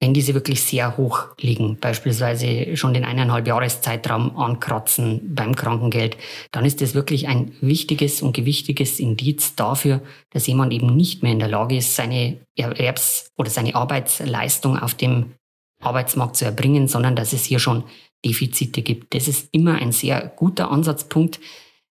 [0.00, 6.16] wenn diese wirklich sehr hoch liegen, beispielsweise schon den eineinhalb Jahreszeitraum ankratzen beim Krankengeld,
[6.52, 11.32] dann ist das wirklich ein wichtiges und gewichtiges Indiz dafür, dass jemand eben nicht mehr
[11.32, 15.34] in der Lage ist, seine Erwerbs- oder seine Arbeitsleistung auf dem
[15.80, 17.82] Arbeitsmarkt zu erbringen, sondern dass es hier schon
[18.24, 19.14] Defizite gibt.
[19.14, 21.40] Das ist immer ein sehr guter Ansatzpunkt.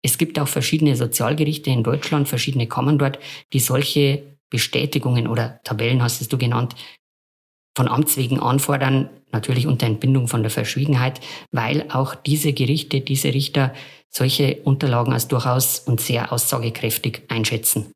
[0.02, 3.18] Es gibt auch verschiedene Sozialgerichte in Deutschland, verschiedene Kammern dort,
[3.52, 6.74] die solche Bestätigungen oder Tabellen hast du genannt,
[7.74, 11.20] von Amts wegen anfordern, natürlich unter Entbindung von der Verschwiegenheit,
[11.52, 13.74] weil auch diese Gerichte, diese Richter
[14.10, 17.92] solche Unterlagen als durchaus und sehr aussagekräftig einschätzen.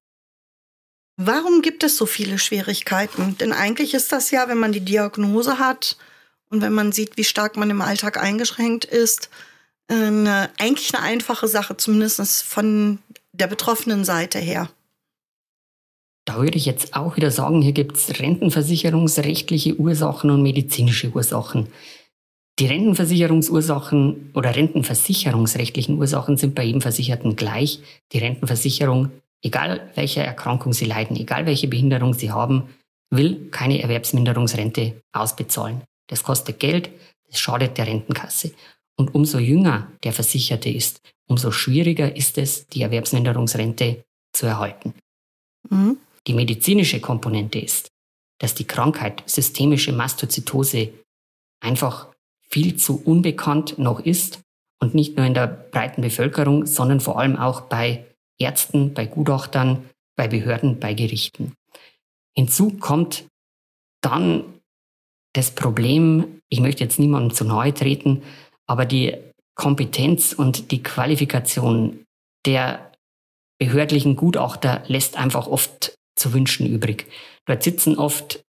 [1.18, 3.36] Warum gibt es so viele Schwierigkeiten?
[3.38, 5.96] Denn eigentlich ist das ja, wenn man die Diagnose hat
[6.50, 9.30] und wenn man sieht, wie stark man im Alltag eingeschränkt ist,
[9.88, 12.98] eine, eigentlich eine einfache Sache, zumindest von
[13.32, 14.68] der betroffenen Seite her.
[16.26, 21.68] Da würde ich jetzt auch wieder sagen, hier gibt es rentenversicherungsrechtliche Ursachen und medizinische Ursachen.
[22.58, 27.80] Die Rentenversicherungsursachen oder rentenversicherungsrechtlichen Ursachen sind bei jedem Versicherten gleich.
[28.12, 29.10] Die Rentenversicherung,
[29.42, 32.70] egal welche Erkrankung sie leiden, egal welche Behinderung sie haben,
[33.10, 35.82] will keine Erwerbsminderungsrente ausbezahlen.
[36.08, 36.90] Das kostet Geld,
[37.28, 38.52] das schadet der Rentenkasse.
[38.96, 44.94] Und umso jünger der Versicherte ist, umso schwieriger ist es, die Erwerbsminderungsrente zu erhalten.
[45.68, 45.98] Mhm.
[46.26, 47.90] Die medizinische Komponente ist,
[48.38, 50.90] dass die Krankheit systemische Mastozytose
[51.60, 52.08] einfach
[52.48, 54.40] viel zu unbekannt noch ist
[54.80, 58.04] und nicht nur in der breiten Bevölkerung, sondern vor allem auch bei
[58.38, 61.52] Ärzten, bei Gutachtern, bei Behörden, bei Gerichten.
[62.34, 63.24] Hinzu kommt
[64.00, 64.44] dann
[65.32, 68.22] das Problem, ich möchte jetzt niemandem zu nahe treten,
[68.66, 69.16] aber die
[69.54, 72.04] Kompetenz und die Qualifikation
[72.44, 72.92] der
[73.58, 77.06] behördlichen Gutachter lässt einfach oft zu wünschen übrig.
[77.46, 78.42] Dort sitzen oft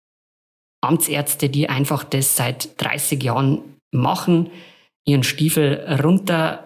[0.83, 4.51] Amtsärzte, die einfach das seit 30 Jahren machen,
[5.07, 6.64] ihren Stiefel runter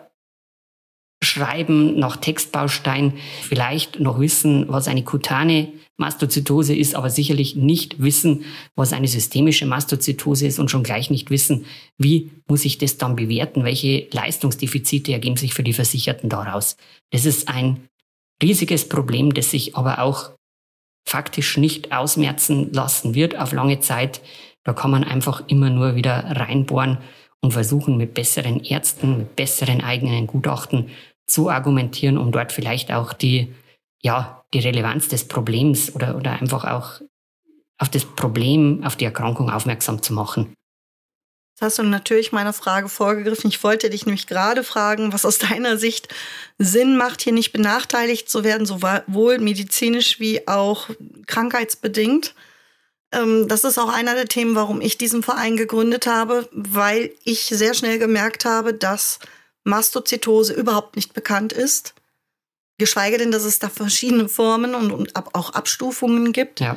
[1.22, 8.44] schreiben nach Textbaustein, vielleicht noch wissen, was eine kutane Mastozytose ist, aber sicherlich nicht wissen,
[8.76, 11.66] was eine systemische Mastozytose ist und schon gleich nicht wissen,
[11.98, 16.76] wie muss ich das dann bewerten, welche Leistungsdefizite ergeben sich für die Versicherten daraus.
[17.10, 17.88] Das ist ein
[18.40, 20.30] riesiges Problem, das sich aber auch
[21.04, 24.20] faktisch nicht ausmerzen lassen wird auf lange Zeit.
[24.62, 26.98] Da kann man einfach immer nur wieder reinbohren
[27.40, 30.90] und versuchen mit besseren Ärzten, mit besseren eigenen Gutachten
[31.28, 33.54] zu argumentieren, um dort vielleicht auch die,
[34.02, 37.00] ja, die Relevanz des Problems oder, oder einfach auch
[37.78, 40.54] auf das Problem, auf die Erkrankung aufmerksam zu machen.
[41.54, 43.50] Jetzt hast du natürlich meiner Frage vorgegriffen.
[43.50, 46.08] Ich wollte dich nämlich gerade fragen, was aus deiner Sicht
[46.56, 50.88] Sinn macht, hier nicht benachteiligt zu werden, sowohl medizinisch wie auch
[51.26, 52.34] krankheitsbedingt.
[53.12, 57.46] Ähm, das ist auch einer der Themen, warum ich diesen Verein gegründet habe, weil ich
[57.46, 59.18] sehr schnell gemerkt habe, dass
[59.68, 61.94] Mastozytose überhaupt nicht bekannt ist.
[62.78, 66.60] Geschweige denn, dass es da verschiedene Formen und, und auch Abstufungen gibt.
[66.60, 66.76] Ja.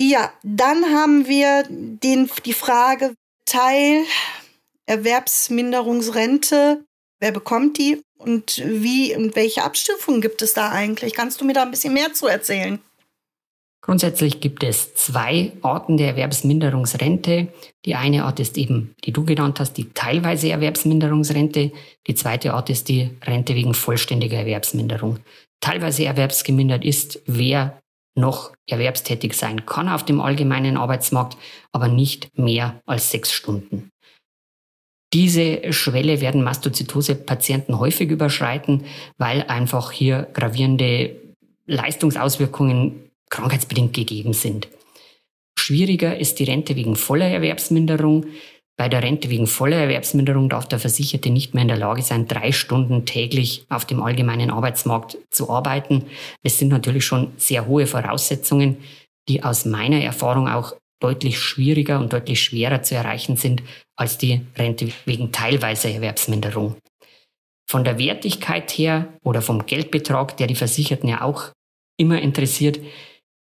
[0.00, 4.04] Ja, dann haben wir den, die Frage Teil
[4.86, 6.84] Erwerbsminderungsrente.
[7.20, 11.14] Wer bekommt die und wie und welche Abstufungen gibt es da eigentlich?
[11.14, 12.80] Kannst du mir da ein bisschen mehr zu erzählen?
[13.82, 17.48] Grundsätzlich gibt es zwei Arten der Erwerbsminderungsrente.
[17.86, 21.72] Die eine Art ist eben, die du genannt hast, die teilweise Erwerbsminderungsrente.
[22.06, 25.18] Die zweite Art ist die Rente wegen vollständiger Erwerbsminderung.
[25.60, 27.80] Teilweise erwerbsgemindert ist, wer
[28.14, 31.38] noch erwerbstätig sein kann auf dem allgemeinen Arbeitsmarkt,
[31.72, 33.90] aber nicht mehr als sechs Stunden.
[35.12, 38.84] Diese Schwelle werden Mastozytose-Patienten häufig überschreiten,
[39.18, 41.16] weil einfach hier gravierende
[41.66, 44.68] Leistungsauswirkungen krankheitsbedingt gegeben sind.
[45.58, 48.26] Schwieriger ist die Rente wegen voller Erwerbsminderung.
[48.76, 52.26] Bei der Rente wegen voller Erwerbsminderung darf der Versicherte nicht mehr in der Lage sein,
[52.26, 56.06] drei Stunden täglich auf dem allgemeinen Arbeitsmarkt zu arbeiten.
[56.42, 58.78] Es sind natürlich schon sehr hohe Voraussetzungen,
[59.28, 63.62] die aus meiner Erfahrung auch deutlich schwieriger und deutlich schwerer zu erreichen sind
[63.96, 66.76] als die Rente wegen teilweiser Erwerbsminderung.
[67.70, 71.50] Von der Wertigkeit her oder vom Geldbetrag, der die Versicherten ja auch
[71.96, 72.80] immer interessiert,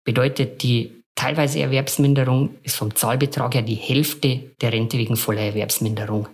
[0.07, 6.29] bedeutet die teilweise Erwerbsminderung ist vom Zahlbetrag her die Hälfte der Rente wegen voller Erwerbsminderung.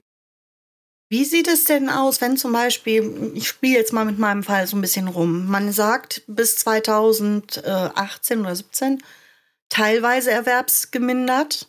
[1.09, 4.67] Wie sieht es denn aus, wenn zum Beispiel, ich spiele jetzt mal mit meinem Fall
[4.67, 9.03] so ein bisschen rum, man sagt bis 2018 oder 17
[9.69, 11.67] teilweise erwerbsgemindert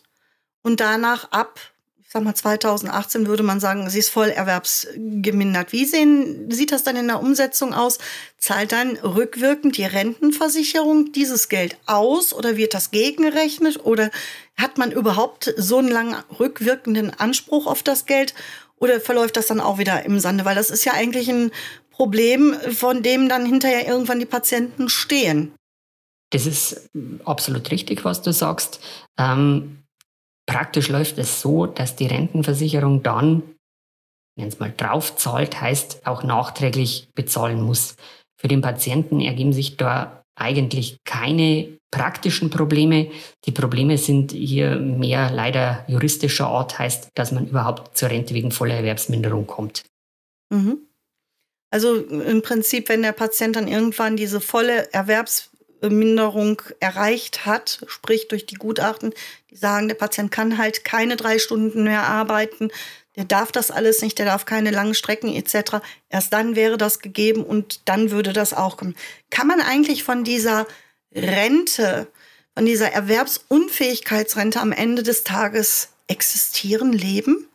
[0.61, 1.59] und danach ab
[2.07, 5.71] sag mal, 2018 würde man sagen, sie ist voll erwerbsgemindert.
[5.71, 7.97] Wie sehen, sieht das dann in der Umsetzung aus?
[8.37, 14.11] Zahlt dann rückwirkend die Rentenversicherung dieses Geld aus oder wird das gegengerechnet oder
[14.55, 18.33] hat man überhaupt so einen langen rückwirkenden Anspruch auf das Geld
[18.77, 20.45] oder verläuft das dann auch wieder im Sande?
[20.45, 21.51] Weil das ist ja eigentlich ein
[21.89, 25.53] Problem, von dem dann hinterher irgendwann die Patienten stehen.
[26.31, 26.89] Das ist
[27.23, 28.79] absolut richtig, was du sagst.
[29.17, 29.84] Ähm,
[30.47, 33.43] Praktisch läuft es so, dass die Rentenversicherung dann,
[34.37, 37.95] wenn es mal draufzahlt, heißt auch nachträglich bezahlen muss.
[38.39, 43.09] Für den Patienten ergeben sich da eigentlich keine praktischen Probleme.
[43.45, 48.51] Die Probleme sind hier mehr leider juristischer Art, heißt, dass man überhaupt zur Rente wegen
[48.51, 49.83] voller Erwerbsminderung kommt.
[50.53, 50.79] Mhm.
[51.71, 58.27] Also im Prinzip, wenn der Patient dann irgendwann diese volle Erwerbs Erwerbsminderung erreicht hat, sprich
[58.27, 59.13] durch die Gutachten,
[59.51, 62.69] die sagen, der Patient kann halt keine drei Stunden mehr arbeiten,
[63.15, 65.77] der darf das alles nicht, der darf keine langen Strecken etc.
[66.09, 68.95] Erst dann wäre das gegeben und dann würde das auch kommen.
[69.29, 70.67] Kann man eigentlich von dieser
[71.13, 72.07] Rente,
[72.53, 77.47] von dieser Erwerbsunfähigkeitsrente am Ende des Tages existieren, leben?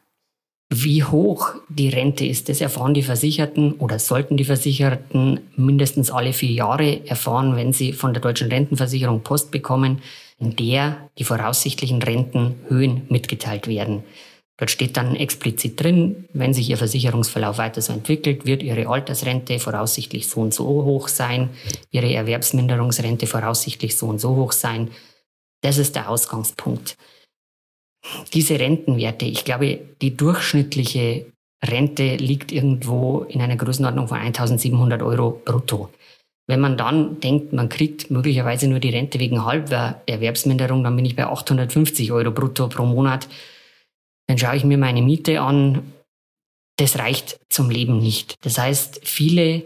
[0.72, 6.32] Wie hoch die Rente ist, das erfahren die Versicherten oder sollten die Versicherten mindestens alle
[6.32, 10.00] vier Jahre erfahren, wenn sie von der deutschen Rentenversicherung Post bekommen,
[10.38, 14.04] in der die voraussichtlichen Rentenhöhen mitgeteilt werden.
[14.58, 19.58] Dort steht dann explizit drin, wenn sich Ihr Versicherungsverlauf weiter so entwickelt, wird Ihre Altersrente
[19.58, 21.50] voraussichtlich so und so hoch sein,
[21.90, 24.90] Ihre Erwerbsminderungsrente voraussichtlich so und so hoch sein.
[25.62, 26.96] Das ist der Ausgangspunkt.
[28.32, 31.26] Diese Rentenwerte, ich glaube, die durchschnittliche
[31.62, 35.90] Rente liegt irgendwo in einer Größenordnung von 1700 Euro brutto.
[36.46, 41.04] Wenn man dann denkt, man kriegt möglicherweise nur die Rente wegen halber Erwerbsminderung, dann bin
[41.04, 43.28] ich bei 850 Euro brutto pro Monat
[44.30, 45.92] dann schaue ich mir meine Miete an.
[46.76, 48.36] Das reicht zum Leben nicht.
[48.42, 49.64] Das heißt, viele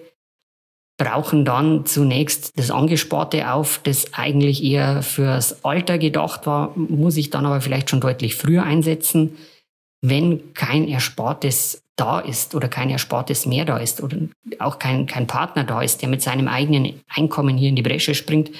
[0.96, 7.30] brauchen dann zunächst das Angesparte auf, das eigentlich eher fürs Alter gedacht war, muss ich
[7.30, 9.36] dann aber vielleicht schon deutlich früher einsetzen.
[10.00, 14.18] Wenn kein Erspartes da ist oder kein Erspartes mehr da ist oder
[14.58, 18.14] auch kein, kein Partner da ist, der mit seinem eigenen Einkommen hier in die Bresche
[18.14, 18.50] springt,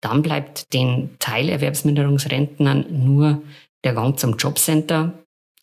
[0.00, 3.42] dann bleibt den Teilerwerbsminderungsrentnern nur
[3.84, 5.12] der Gang zum Jobcenter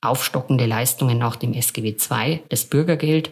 [0.01, 3.31] aufstockende Leistungen nach dem SGB II, das Bürgergeld,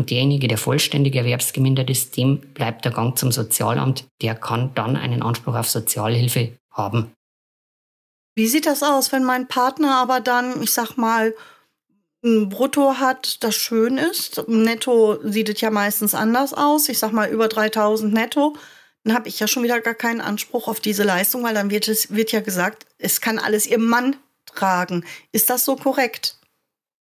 [0.00, 4.96] und derjenige, der vollständig erwerbsgemindert ist, dem bleibt der Gang zum Sozialamt, der kann dann
[4.96, 7.12] einen Anspruch auf Sozialhilfe haben.
[8.34, 11.34] Wie sieht das aus, wenn mein Partner aber dann, ich sag mal,
[12.24, 14.42] ein Brutto hat, das schön ist?
[14.48, 16.88] Netto sieht es ja meistens anders aus.
[16.88, 18.56] Ich sag mal über 3000 netto.
[19.04, 21.88] Dann habe ich ja schon wieder gar keinen Anspruch auf diese Leistung, weil dann wird,
[21.88, 25.04] es, wird ja gesagt, es kann alles ihr Mann tragen.
[25.32, 26.39] Ist das so korrekt?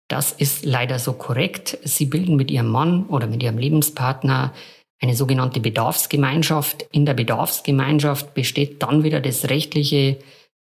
[0.08, 1.78] Das ist leider so korrekt.
[1.84, 4.54] Sie bilden mit Ihrem Mann oder mit Ihrem Lebenspartner
[5.02, 6.84] eine sogenannte Bedarfsgemeinschaft.
[6.92, 10.20] In der Bedarfsgemeinschaft besteht dann wieder das rechtliche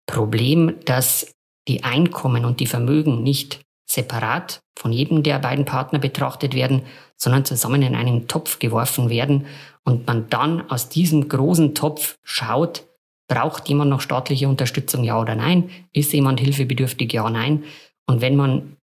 [0.07, 1.33] Problem, dass
[1.67, 6.83] die Einkommen und die Vermögen nicht separat von jedem der beiden Partner betrachtet werden,
[7.15, 9.45] sondern zusammen in einen Topf geworfen werden
[9.83, 12.85] und man dann aus diesem großen Topf schaut,
[13.29, 15.69] Braucht jemand noch staatliche Unterstützung, ja oder nein?
[15.93, 17.63] Ist jemand hilfebedürftig, ja, oder nein?
[18.07, 18.75] Und wenn man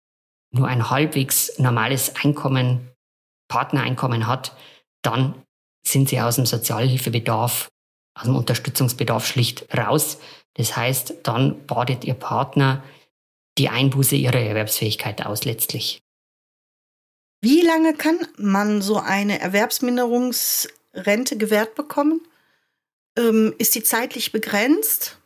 [0.55, 2.90] nur ein halbwegs normales Einkommen,
[3.49, 4.57] Partnereinkommen hat,
[5.03, 5.43] dann
[5.87, 7.69] sind sie aus dem Sozialhilfebedarf,
[8.14, 10.19] aus dem Unterstützungsbedarf schlicht raus.
[10.55, 12.83] Das heißt, dann badet ihr Partner
[13.59, 16.01] die Einbuße ihrer Erwerbsfähigkeit aus letztlich.
[17.43, 22.21] Wie lange kann man so eine Erwerbsminderungsrente gewährt bekommen?
[23.19, 25.19] Ähm, ist die zeitlich begrenzt?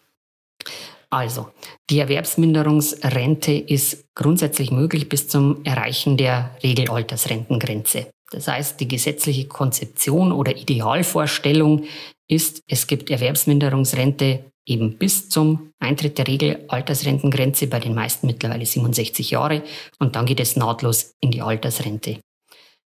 [1.11, 1.49] Also,
[1.89, 8.11] die Erwerbsminderungsrente ist grundsätzlich möglich bis zum Erreichen der Regelaltersrentengrenze.
[8.31, 11.85] Das heißt, die gesetzliche Konzeption oder Idealvorstellung
[12.29, 19.31] ist, es gibt Erwerbsminderungsrente eben bis zum Eintritt der Regelaltersrentengrenze, bei den meisten mittlerweile 67
[19.31, 19.63] Jahre,
[19.99, 22.21] und dann geht es nahtlos in die Altersrente.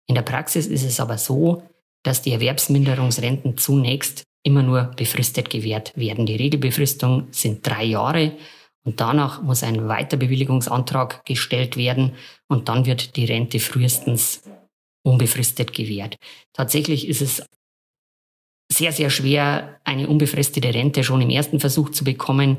[0.06, 1.62] In der Praxis ist es aber so,
[2.02, 6.26] dass die Erwerbsminderungsrenten zunächst immer nur befristet gewährt werden.
[6.26, 8.32] Die Regelbefristung sind drei Jahre
[8.84, 12.12] und danach muss ein Weiterbewilligungsantrag gestellt werden
[12.48, 14.42] und dann wird die Rente frühestens
[15.02, 16.16] unbefristet gewährt.
[16.52, 17.42] Tatsächlich ist es
[18.72, 22.58] sehr, sehr schwer, eine unbefristete Rente schon im ersten Versuch zu bekommen.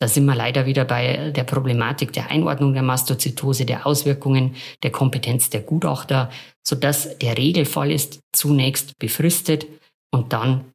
[0.00, 4.92] Da sind wir leider wieder bei der Problematik der Einordnung der Mastozytose, der Auswirkungen der
[4.92, 6.30] Kompetenz der Gutachter,
[6.62, 9.66] sodass der Regelfall ist zunächst befristet
[10.12, 10.72] und dann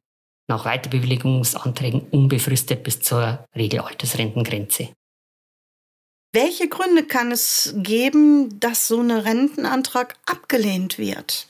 [0.50, 4.90] nach Weiterbewilligungsanträgen unbefristet bis zur Regelaltersrentengrenze.
[6.32, 11.46] Welche Gründe kann es geben, dass so ein Rentenantrag abgelehnt wird?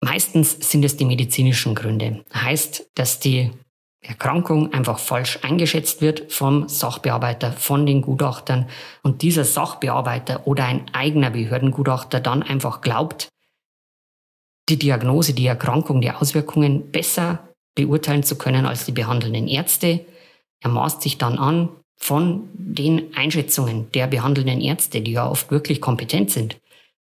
[0.00, 2.24] Meistens sind es die medizinischen Gründe.
[2.32, 3.50] Heißt, dass die
[4.00, 8.68] Erkrankung einfach falsch eingeschätzt wird vom Sachbearbeiter, von den Gutachtern
[9.02, 13.28] und dieser Sachbearbeiter oder ein eigener Behördengutachter dann einfach glaubt,
[14.68, 17.45] die Diagnose, die Erkrankung, die Auswirkungen besser
[17.76, 20.04] beurteilen zu können als die behandelnden Ärzte.
[20.60, 25.80] Er maßt sich dann an, von den Einschätzungen der behandelnden Ärzte, die ja oft wirklich
[25.80, 26.58] kompetent sind,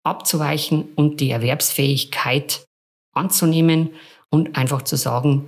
[0.04, 2.66] abzuweichen und die Erwerbsfähigkeit
[3.14, 3.92] anzunehmen
[4.30, 5.48] und einfach zu sagen,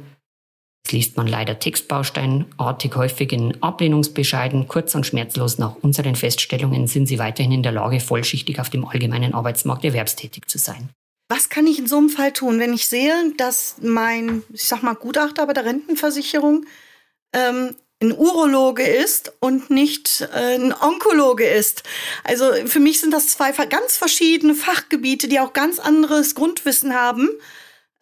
[0.84, 7.08] das liest man leider textbausteinartig häufig in Ablehnungsbescheiden, kurz und schmerzlos nach unseren Feststellungen sind
[7.08, 10.90] sie weiterhin in der Lage, vollschichtig auf dem allgemeinen Arbeitsmarkt erwerbstätig zu sein.
[11.30, 14.82] Was kann ich in so einem Fall tun, wenn ich sehe, dass mein, ich sag
[14.82, 16.66] mal, Gutachter bei der Rentenversicherung
[17.34, 21.84] ähm, ein Urologe ist und nicht äh, ein Onkologe ist.
[22.24, 27.30] Also für mich sind das zwei ganz verschiedene Fachgebiete, die auch ganz anderes Grundwissen haben.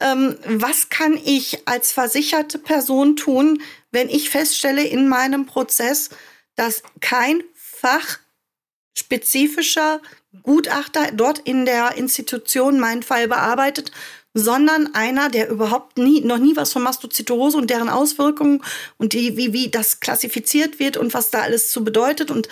[0.01, 3.61] Ähm, was kann ich als versicherte Person tun,
[3.91, 6.09] wenn ich feststelle in meinem Prozess,
[6.55, 10.01] dass kein fachspezifischer
[10.43, 13.91] Gutachter dort in der Institution meinen Fall bearbeitet,
[14.33, 18.63] sondern einer, der überhaupt nie, noch nie was von Mastozytose und deren Auswirkungen
[18.97, 22.49] und die, wie, wie das klassifiziert wird und was da alles zu bedeutet und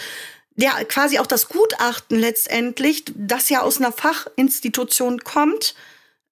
[0.56, 5.76] der quasi auch das Gutachten letztendlich, das ja aus einer Fachinstitution kommt,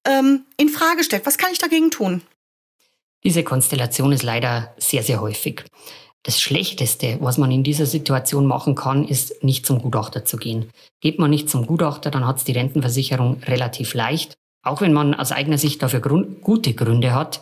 [0.06, 1.26] ähm, in Frage stellt.
[1.26, 2.22] Was kann ich dagegen tun?
[3.24, 5.64] Diese Konstellation ist leider sehr, sehr häufig.
[6.24, 10.70] Das Schlechteste, was man in dieser Situation machen kann, ist nicht zum Gutachter zu gehen.
[11.02, 15.14] Geht man nicht zum Gutachter, dann hat es die Rentenversicherung relativ leicht auch wenn man
[15.14, 17.42] aus eigener Sicht dafür Grund, gute Gründe hat,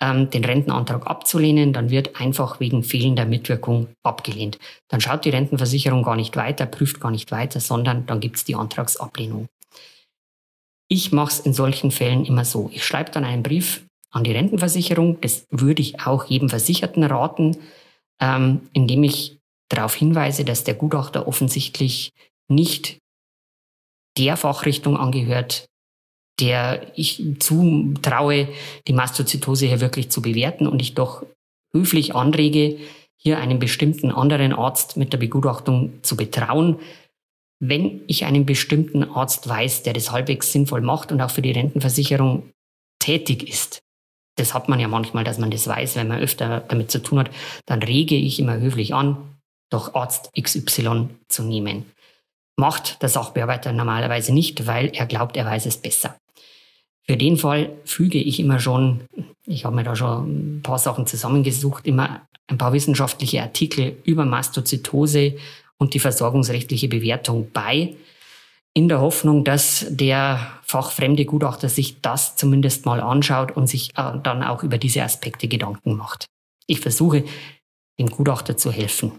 [0.00, 4.58] ähm, den Rentenantrag abzulehnen, dann wird einfach wegen fehlender Mitwirkung abgelehnt.
[4.88, 8.44] Dann schaut die Rentenversicherung gar nicht weiter, prüft gar nicht weiter, sondern dann gibt es
[8.44, 9.46] die Antragsablehnung.
[10.88, 12.70] Ich mache es in solchen Fällen immer so.
[12.72, 17.58] Ich schreibe dann einen Brief an die Rentenversicherung, das würde ich auch jedem Versicherten raten,
[18.20, 19.38] ähm, indem ich
[19.68, 22.12] darauf hinweise, dass der Gutachter offensichtlich
[22.48, 22.98] nicht
[24.16, 25.68] der Fachrichtung angehört,
[26.40, 28.48] der ich zutraue,
[28.86, 31.24] die Mastozytose hier wirklich zu bewerten und ich doch
[31.72, 32.78] höflich anrege,
[33.16, 36.78] hier einen bestimmten anderen Arzt mit der Begutachtung zu betrauen.
[37.60, 41.50] Wenn ich einen bestimmten Arzt weiß, der das halbwegs sinnvoll macht und auch für die
[41.50, 42.50] Rentenversicherung
[43.00, 43.80] tätig ist,
[44.38, 47.18] das hat man ja manchmal, dass man das weiß, wenn man öfter damit zu tun
[47.18, 47.30] hat,
[47.66, 49.16] dann rege ich immer höflich an,
[49.70, 51.84] doch Arzt XY zu nehmen.
[52.56, 56.16] Macht der Sachbearbeiter normalerweise nicht, weil er glaubt, er weiß es besser.
[57.02, 59.00] Für den Fall füge ich immer schon,
[59.46, 64.24] ich habe mir da schon ein paar Sachen zusammengesucht, immer ein paar wissenschaftliche Artikel über
[64.24, 65.36] Mastozytose
[65.78, 67.94] und die versorgungsrechtliche Bewertung bei,
[68.74, 74.12] in der Hoffnung, dass der fachfremde Gutachter sich das zumindest mal anschaut und sich äh,
[74.22, 76.26] dann auch über diese Aspekte Gedanken macht.
[76.66, 77.24] Ich versuche,
[77.98, 79.12] dem Gutachter zu helfen.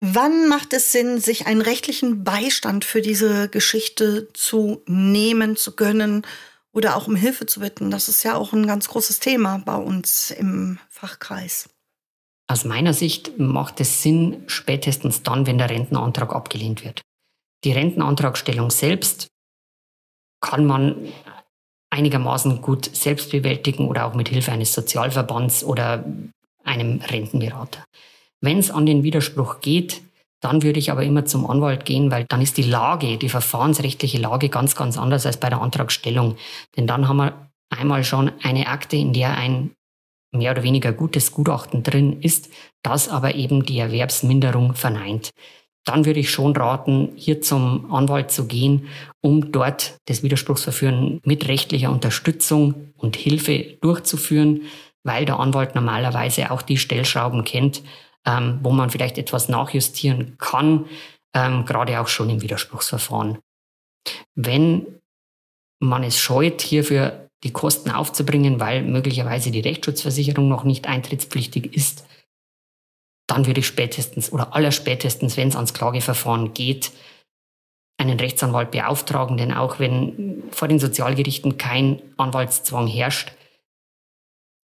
[0.00, 6.26] Wann macht es Sinn, sich einen rechtlichen Beistand für diese Geschichte zu nehmen, zu gönnen
[6.76, 7.90] oder auch um Hilfe zu bitten.
[7.90, 11.70] Das ist ja auch ein ganz großes Thema bei uns im Fachkreis.
[12.48, 17.00] Aus meiner Sicht macht es Sinn spätestens dann, wenn der Rentenantrag abgelehnt wird.
[17.64, 19.28] Die Rentenantragstellung selbst
[20.40, 21.12] kann man
[21.90, 26.04] einigermaßen gut selbst bewältigen oder auch mit Hilfe eines Sozialverbands oder
[26.64, 27.84] einem Rentenberater.
[28.40, 30.02] Wenn es an den Widerspruch geht,
[30.40, 34.18] dann würde ich aber immer zum Anwalt gehen, weil dann ist die Lage, die verfahrensrechtliche
[34.18, 36.36] Lage ganz, ganz anders als bei der Antragstellung.
[36.76, 39.72] Denn dann haben wir einmal schon eine Akte, in der ein
[40.32, 42.50] mehr oder weniger gutes Gutachten drin ist,
[42.82, 45.30] das aber eben die Erwerbsminderung verneint.
[45.86, 48.88] Dann würde ich schon raten, hier zum Anwalt zu gehen,
[49.22, 54.62] um dort das Widerspruchsverführen mit rechtlicher Unterstützung und Hilfe durchzuführen,
[55.04, 57.82] weil der Anwalt normalerweise auch die Stellschrauben kennt,
[58.26, 60.86] ähm, wo man vielleicht etwas nachjustieren kann,
[61.34, 63.38] ähm, gerade auch schon im Widerspruchsverfahren.
[64.34, 64.86] Wenn
[65.80, 72.06] man es scheut, hierfür die Kosten aufzubringen, weil möglicherweise die Rechtsschutzversicherung noch nicht eintrittspflichtig ist,
[73.26, 76.92] dann würde ich spätestens oder allerspätestens, wenn es ans Klageverfahren geht,
[77.98, 83.32] einen Rechtsanwalt beauftragen, denn auch wenn vor den Sozialgerichten kein Anwaltszwang herrscht,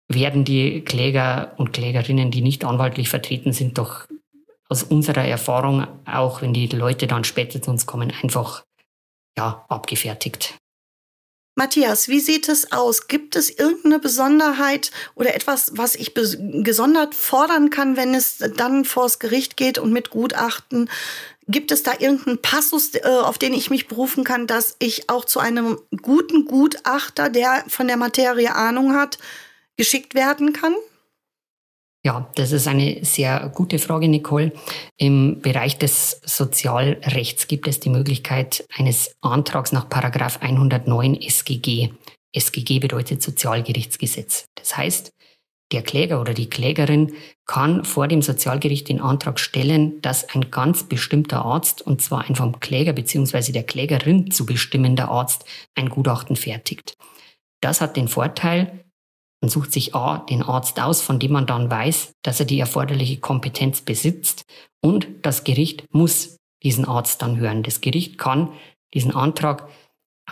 [0.08, 4.08] werden die Kläger und Klägerinnen, die nicht anwaltlich vertreten sind, doch
[4.68, 8.64] aus unserer Erfahrung, auch wenn die Leute dann später zu uns kommen, einfach
[9.38, 10.58] ja, abgefertigt.
[11.60, 13.10] Matthias, wie sieht es aus?
[13.10, 19.20] Gibt es irgendeine Besonderheit oder etwas, was ich gesondert fordern kann, wenn es dann vors
[19.20, 20.89] Gericht geht und mit Gutachten?
[21.49, 25.26] Gibt es da irgendeinen Passus, äh, auf den ich mich berufen kann, dass ich auch
[25.26, 29.18] zu einem guten Gutachter, der von der Materie Ahnung hat,
[29.76, 30.76] geschickt werden kann?
[32.06, 34.54] Ja, das ist eine sehr gute Frage, Nicole.
[34.97, 41.89] Im Bereich des Sozialrechts gibt es die Möglichkeit eines Antrags nach Paragraph 109 SGG.
[42.34, 44.45] SGG bedeutet Sozialgerichtsgesetz.
[44.56, 45.12] Das heißt,
[45.72, 47.14] der Kläger oder die Klägerin
[47.45, 52.36] kann vor dem Sozialgericht den Antrag stellen, dass ein ganz bestimmter Arzt, und zwar ein
[52.36, 53.52] vom Kläger bzw.
[53.52, 55.45] der Klägerin zu bestimmender Arzt,
[55.76, 56.93] ein Gutachten fertigt.
[57.62, 58.86] Das hat den Vorteil,
[59.42, 62.60] man sucht sich A, den Arzt aus, von dem man dann weiß, dass er die
[62.60, 64.44] erforderliche Kompetenz besitzt
[64.82, 67.64] und das Gericht muss diesen Arzt dann hören.
[67.64, 68.50] Das Gericht kann
[68.94, 69.70] diesen Antrag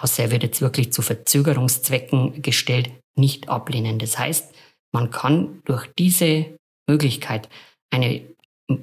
[0.01, 3.99] außer er wird jetzt wirklich zu Verzögerungszwecken gestellt, nicht ablehnen.
[3.99, 4.53] Das heißt,
[4.91, 7.49] man kann durch diese Möglichkeit
[7.89, 8.21] eine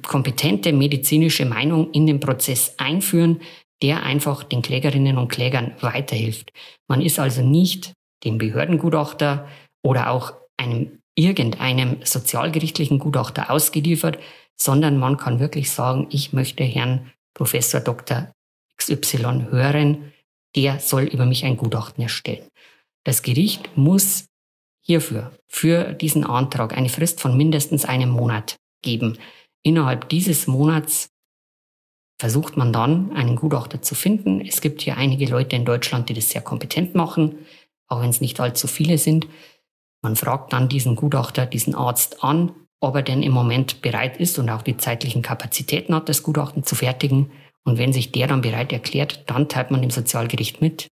[0.02, 3.40] kompetente medizinische Meinung in den Prozess einführen,
[3.82, 6.52] der einfach den Klägerinnen und Klägern weiterhilft.
[6.88, 7.92] Man ist also nicht
[8.24, 9.46] dem Behördengutachter
[9.84, 14.18] oder auch einem irgendeinem sozialgerichtlichen Gutachter ausgeliefert,
[14.56, 18.32] sondern man kann wirklich sagen, ich möchte Herrn Professor Dr.
[18.76, 20.12] XY hören,
[20.56, 22.48] der soll über mich ein Gutachten erstellen.
[23.04, 24.26] Das Gericht muss
[24.84, 29.18] hierfür, für diesen Antrag, eine Frist von mindestens einem Monat geben.
[29.62, 31.08] Innerhalb dieses Monats
[32.20, 34.40] versucht man dann, einen Gutachter zu finden.
[34.40, 37.38] Es gibt hier einige Leute in Deutschland, die das sehr kompetent machen,
[37.88, 39.26] auch wenn es nicht allzu viele sind.
[40.04, 44.38] Man fragt dann diesen Gutachter, diesen Arzt an, ob er denn im Moment bereit ist
[44.38, 47.30] und auch die zeitlichen Kapazitäten hat, das Gutachten zu fertigen.
[47.64, 50.88] Und wenn sich der dann bereit erklärt, dann teilt man dem Sozialgericht mit,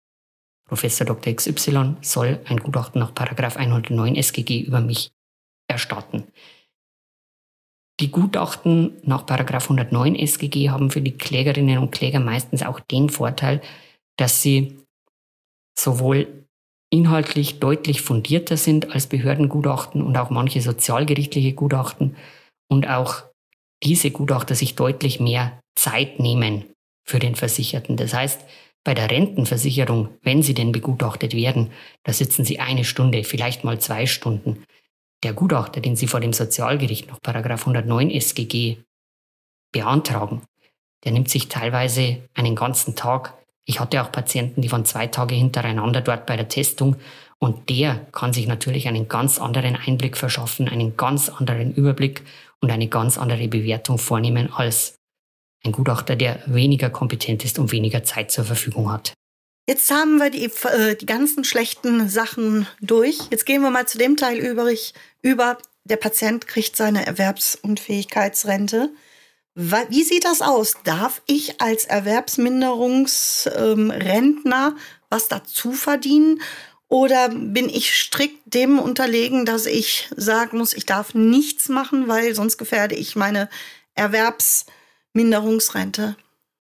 [0.68, 1.32] Professor Dr.
[1.32, 5.10] XY soll ein Gutachten nach 109 SGG über mich
[5.66, 6.24] erstatten.
[8.00, 13.62] Die Gutachten nach 109 SGG haben für die Klägerinnen und Kläger meistens auch den Vorteil,
[14.18, 14.76] dass sie
[15.78, 16.47] sowohl
[16.90, 22.16] inhaltlich deutlich fundierter sind als Behördengutachten und auch manche sozialgerichtliche Gutachten
[22.68, 23.24] und auch
[23.82, 26.64] diese Gutachter sich deutlich mehr Zeit nehmen
[27.06, 27.96] für den Versicherten.
[27.96, 28.44] Das heißt,
[28.84, 31.70] bei der Rentenversicherung, wenn sie denn begutachtet werden,
[32.04, 34.64] da sitzen sie eine Stunde, vielleicht mal zwei Stunden.
[35.24, 38.78] Der Gutachter, den sie vor dem Sozialgericht nach 109 SGG
[39.72, 40.42] beantragen,
[41.04, 43.37] der nimmt sich teilweise einen ganzen Tag.
[43.68, 46.96] Ich hatte auch Patienten, die waren zwei Tage hintereinander dort bei der Testung
[47.38, 52.22] und der kann sich natürlich einen ganz anderen Einblick verschaffen, einen ganz anderen Überblick
[52.60, 54.94] und eine ganz andere Bewertung vornehmen als
[55.64, 59.12] ein Gutachter, der weniger kompetent ist und weniger Zeit zur Verfügung hat.
[59.68, 63.18] Jetzt haben wir die, äh, die ganzen schlechten Sachen durch.
[63.30, 65.58] Jetzt gehen wir mal zu dem Teil übrig, über.
[65.84, 68.90] Der Patient kriegt seine Erwerbsunfähigkeitsrente.
[69.60, 70.76] Wie sieht das aus?
[70.84, 74.76] Darf ich als Erwerbsminderungsrentner ähm,
[75.10, 76.40] was dazu verdienen?
[76.86, 82.36] Oder bin ich strikt dem unterlegen, dass ich sagen muss, ich darf nichts machen, weil
[82.36, 83.48] sonst gefährde ich meine
[83.96, 86.14] Erwerbsminderungsrente?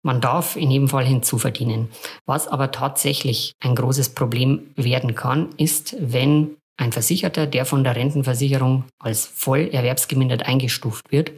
[0.02, 1.88] Man darf in jedem Fall hinzuverdienen.
[2.26, 7.96] Was aber tatsächlich ein großes Problem werden kann, ist, wenn ein Versicherter, der von der
[7.96, 11.32] Rentenversicherung als voll erwerbsgemindert eingestuft wird,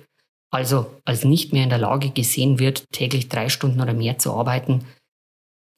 [0.55, 4.32] also als nicht mehr in der Lage gesehen wird, täglich drei Stunden oder mehr zu
[4.32, 4.84] arbeiten,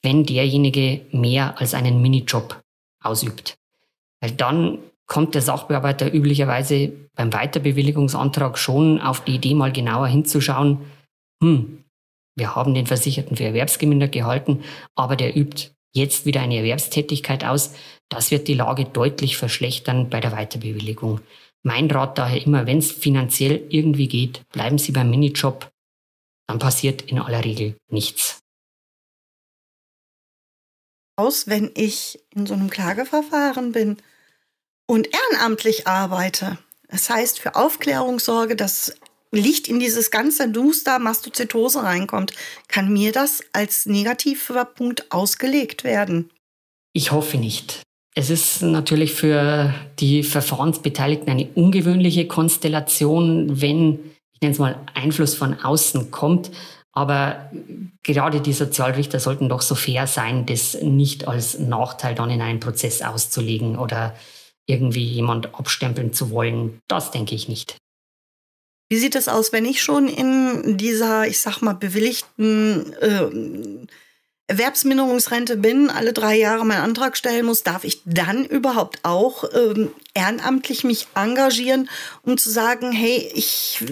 [0.03, 2.61] wenn derjenige mehr als einen Minijob
[3.03, 3.57] ausübt.
[4.21, 10.79] Weil dann kommt der Sachbearbeiter üblicherweise beim Weiterbewilligungsantrag schon auf die Idee, mal genauer hinzuschauen,
[11.41, 11.83] hm,
[12.35, 14.63] wir haben den Versicherten für erwerbsgemindert gehalten,
[14.95, 17.73] aber der übt jetzt wieder eine Erwerbstätigkeit aus.
[18.09, 21.21] Das wird die Lage deutlich verschlechtern bei der Weiterbewilligung.
[21.67, 25.69] Mein Rat daher immer, wenn es finanziell irgendwie geht, bleiben Sie beim Minijob.
[26.47, 28.39] Dann passiert in aller Regel nichts.
[31.17, 33.97] Aus, wenn ich in so einem Klageverfahren bin
[34.87, 36.57] und ehrenamtlich arbeite.
[36.87, 38.95] Das heißt, für Aufklärung sorge, dass
[39.31, 42.31] Licht in dieses ganze Duster Mastozytose reinkommt,
[42.69, 46.31] kann mir das als negativer Punkt ausgelegt werden?
[46.93, 47.81] Ich hoffe nicht.
[48.17, 53.99] Es ist natürlich für die Verfahrensbeteiligten eine ungewöhnliche Konstellation, wenn,
[54.33, 56.49] ich nenne es mal, Einfluss von außen kommt.
[56.93, 57.51] Aber
[58.01, 62.59] gerade die Sozialrichter sollten doch so fair sein, das nicht als Nachteil dann in einen
[62.59, 64.15] Prozess auszulegen oder
[64.65, 66.79] irgendwie jemand abstempeln zu wollen.
[66.87, 67.77] Das denke ich nicht.
[68.89, 73.87] Wie sieht es aus, wenn ich schon in dieser, ich sag mal, bewilligten äh,
[74.47, 79.91] Erwerbsminderungsrente bin, alle drei Jahre meinen Antrag stellen muss, darf ich dann überhaupt auch ähm,
[80.13, 81.89] ehrenamtlich mich engagieren,
[82.23, 83.83] um zu sagen, hey, ich,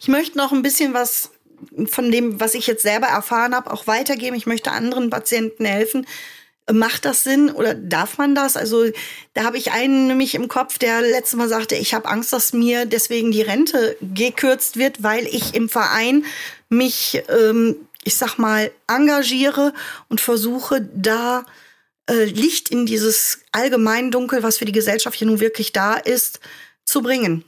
[0.00, 1.30] ich möchte noch ein bisschen was
[1.86, 4.36] von dem, was ich jetzt selber erfahren habe, auch weitergeben.
[4.36, 6.06] Ich möchte anderen Patienten helfen.
[6.70, 8.56] Macht das Sinn oder darf man das?
[8.56, 8.86] Also
[9.34, 12.52] da habe ich einen nämlich im Kopf, der letztes Mal sagte, ich habe Angst, dass
[12.52, 16.24] mir deswegen die Rente gekürzt wird, weil ich im Verein
[16.68, 17.76] mich, ähm,
[18.06, 19.72] ich sag mal, engagiere
[20.08, 21.44] und versuche da
[22.08, 26.40] äh, Licht in dieses allgemein Dunkel, was für die Gesellschaft hier nun wirklich da ist,
[26.84, 27.44] zu bringen.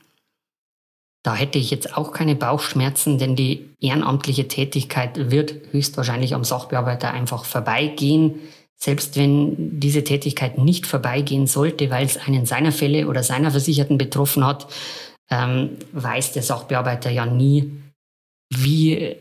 [1.23, 7.11] Da hätte ich jetzt auch keine Bauchschmerzen, denn die ehrenamtliche Tätigkeit wird höchstwahrscheinlich am Sachbearbeiter
[7.11, 8.41] einfach vorbeigehen
[8.79, 13.99] selbst wenn diese Tätigkeit nicht vorbeigehen sollte, weil es einen seiner Fälle oder seiner Versicherten
[13.99, 14.69] betroffen hat,
[15.31, 17.73] ähm, weiß der Sachbearbeiter ja nie,
[18.55, 19.17] wie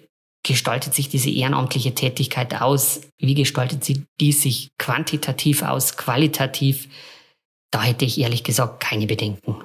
[0.47, 3.01] gestaltet sich diese ehrenamtliche Tätigkeit aus?
[3.19, 6.87] Wie gestaltet sie die sich quantitativ aus, qualitativ?
[7.71, 9.63] Da hätte ich ehrlich gesagt keine Bedenken.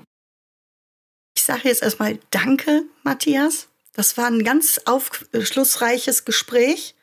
[1.37, 3.69] Ich sage jetzt erstmal Danke, Matthias.
[3.95, 6.95] Das war ein ganz aufschlussreiches Gespräch.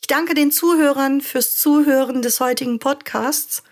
[0.00, 3.62] Ich danke den Zuhörern fürs Zuhören des heutigen Podcasts.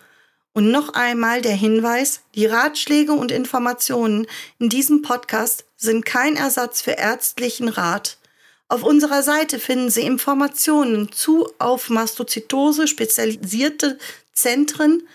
[0.56, 4.28] Und noch einmal der Hinweis, die Ratschläge und Informationen
[4.60, 8.20] in diesem Podcast sind kein Ersatz für ärztlichen Rat.
[8.68, 13.98] Auf unserer Seite finden Sie Informationen zu auf Mastozytose spezialisierte
[14.32, 15.08] Zentren,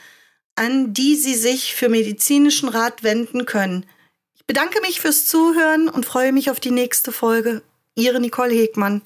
[0.55, 3.87] an die Sie sich für medizinischen Rat wenden können.
[4.37, 7.63] Ich bedanke mich fürs Zuhören und freue mich auf die nächste Folge.
[7.95, 9.03] Ihre Nicole Hegmann.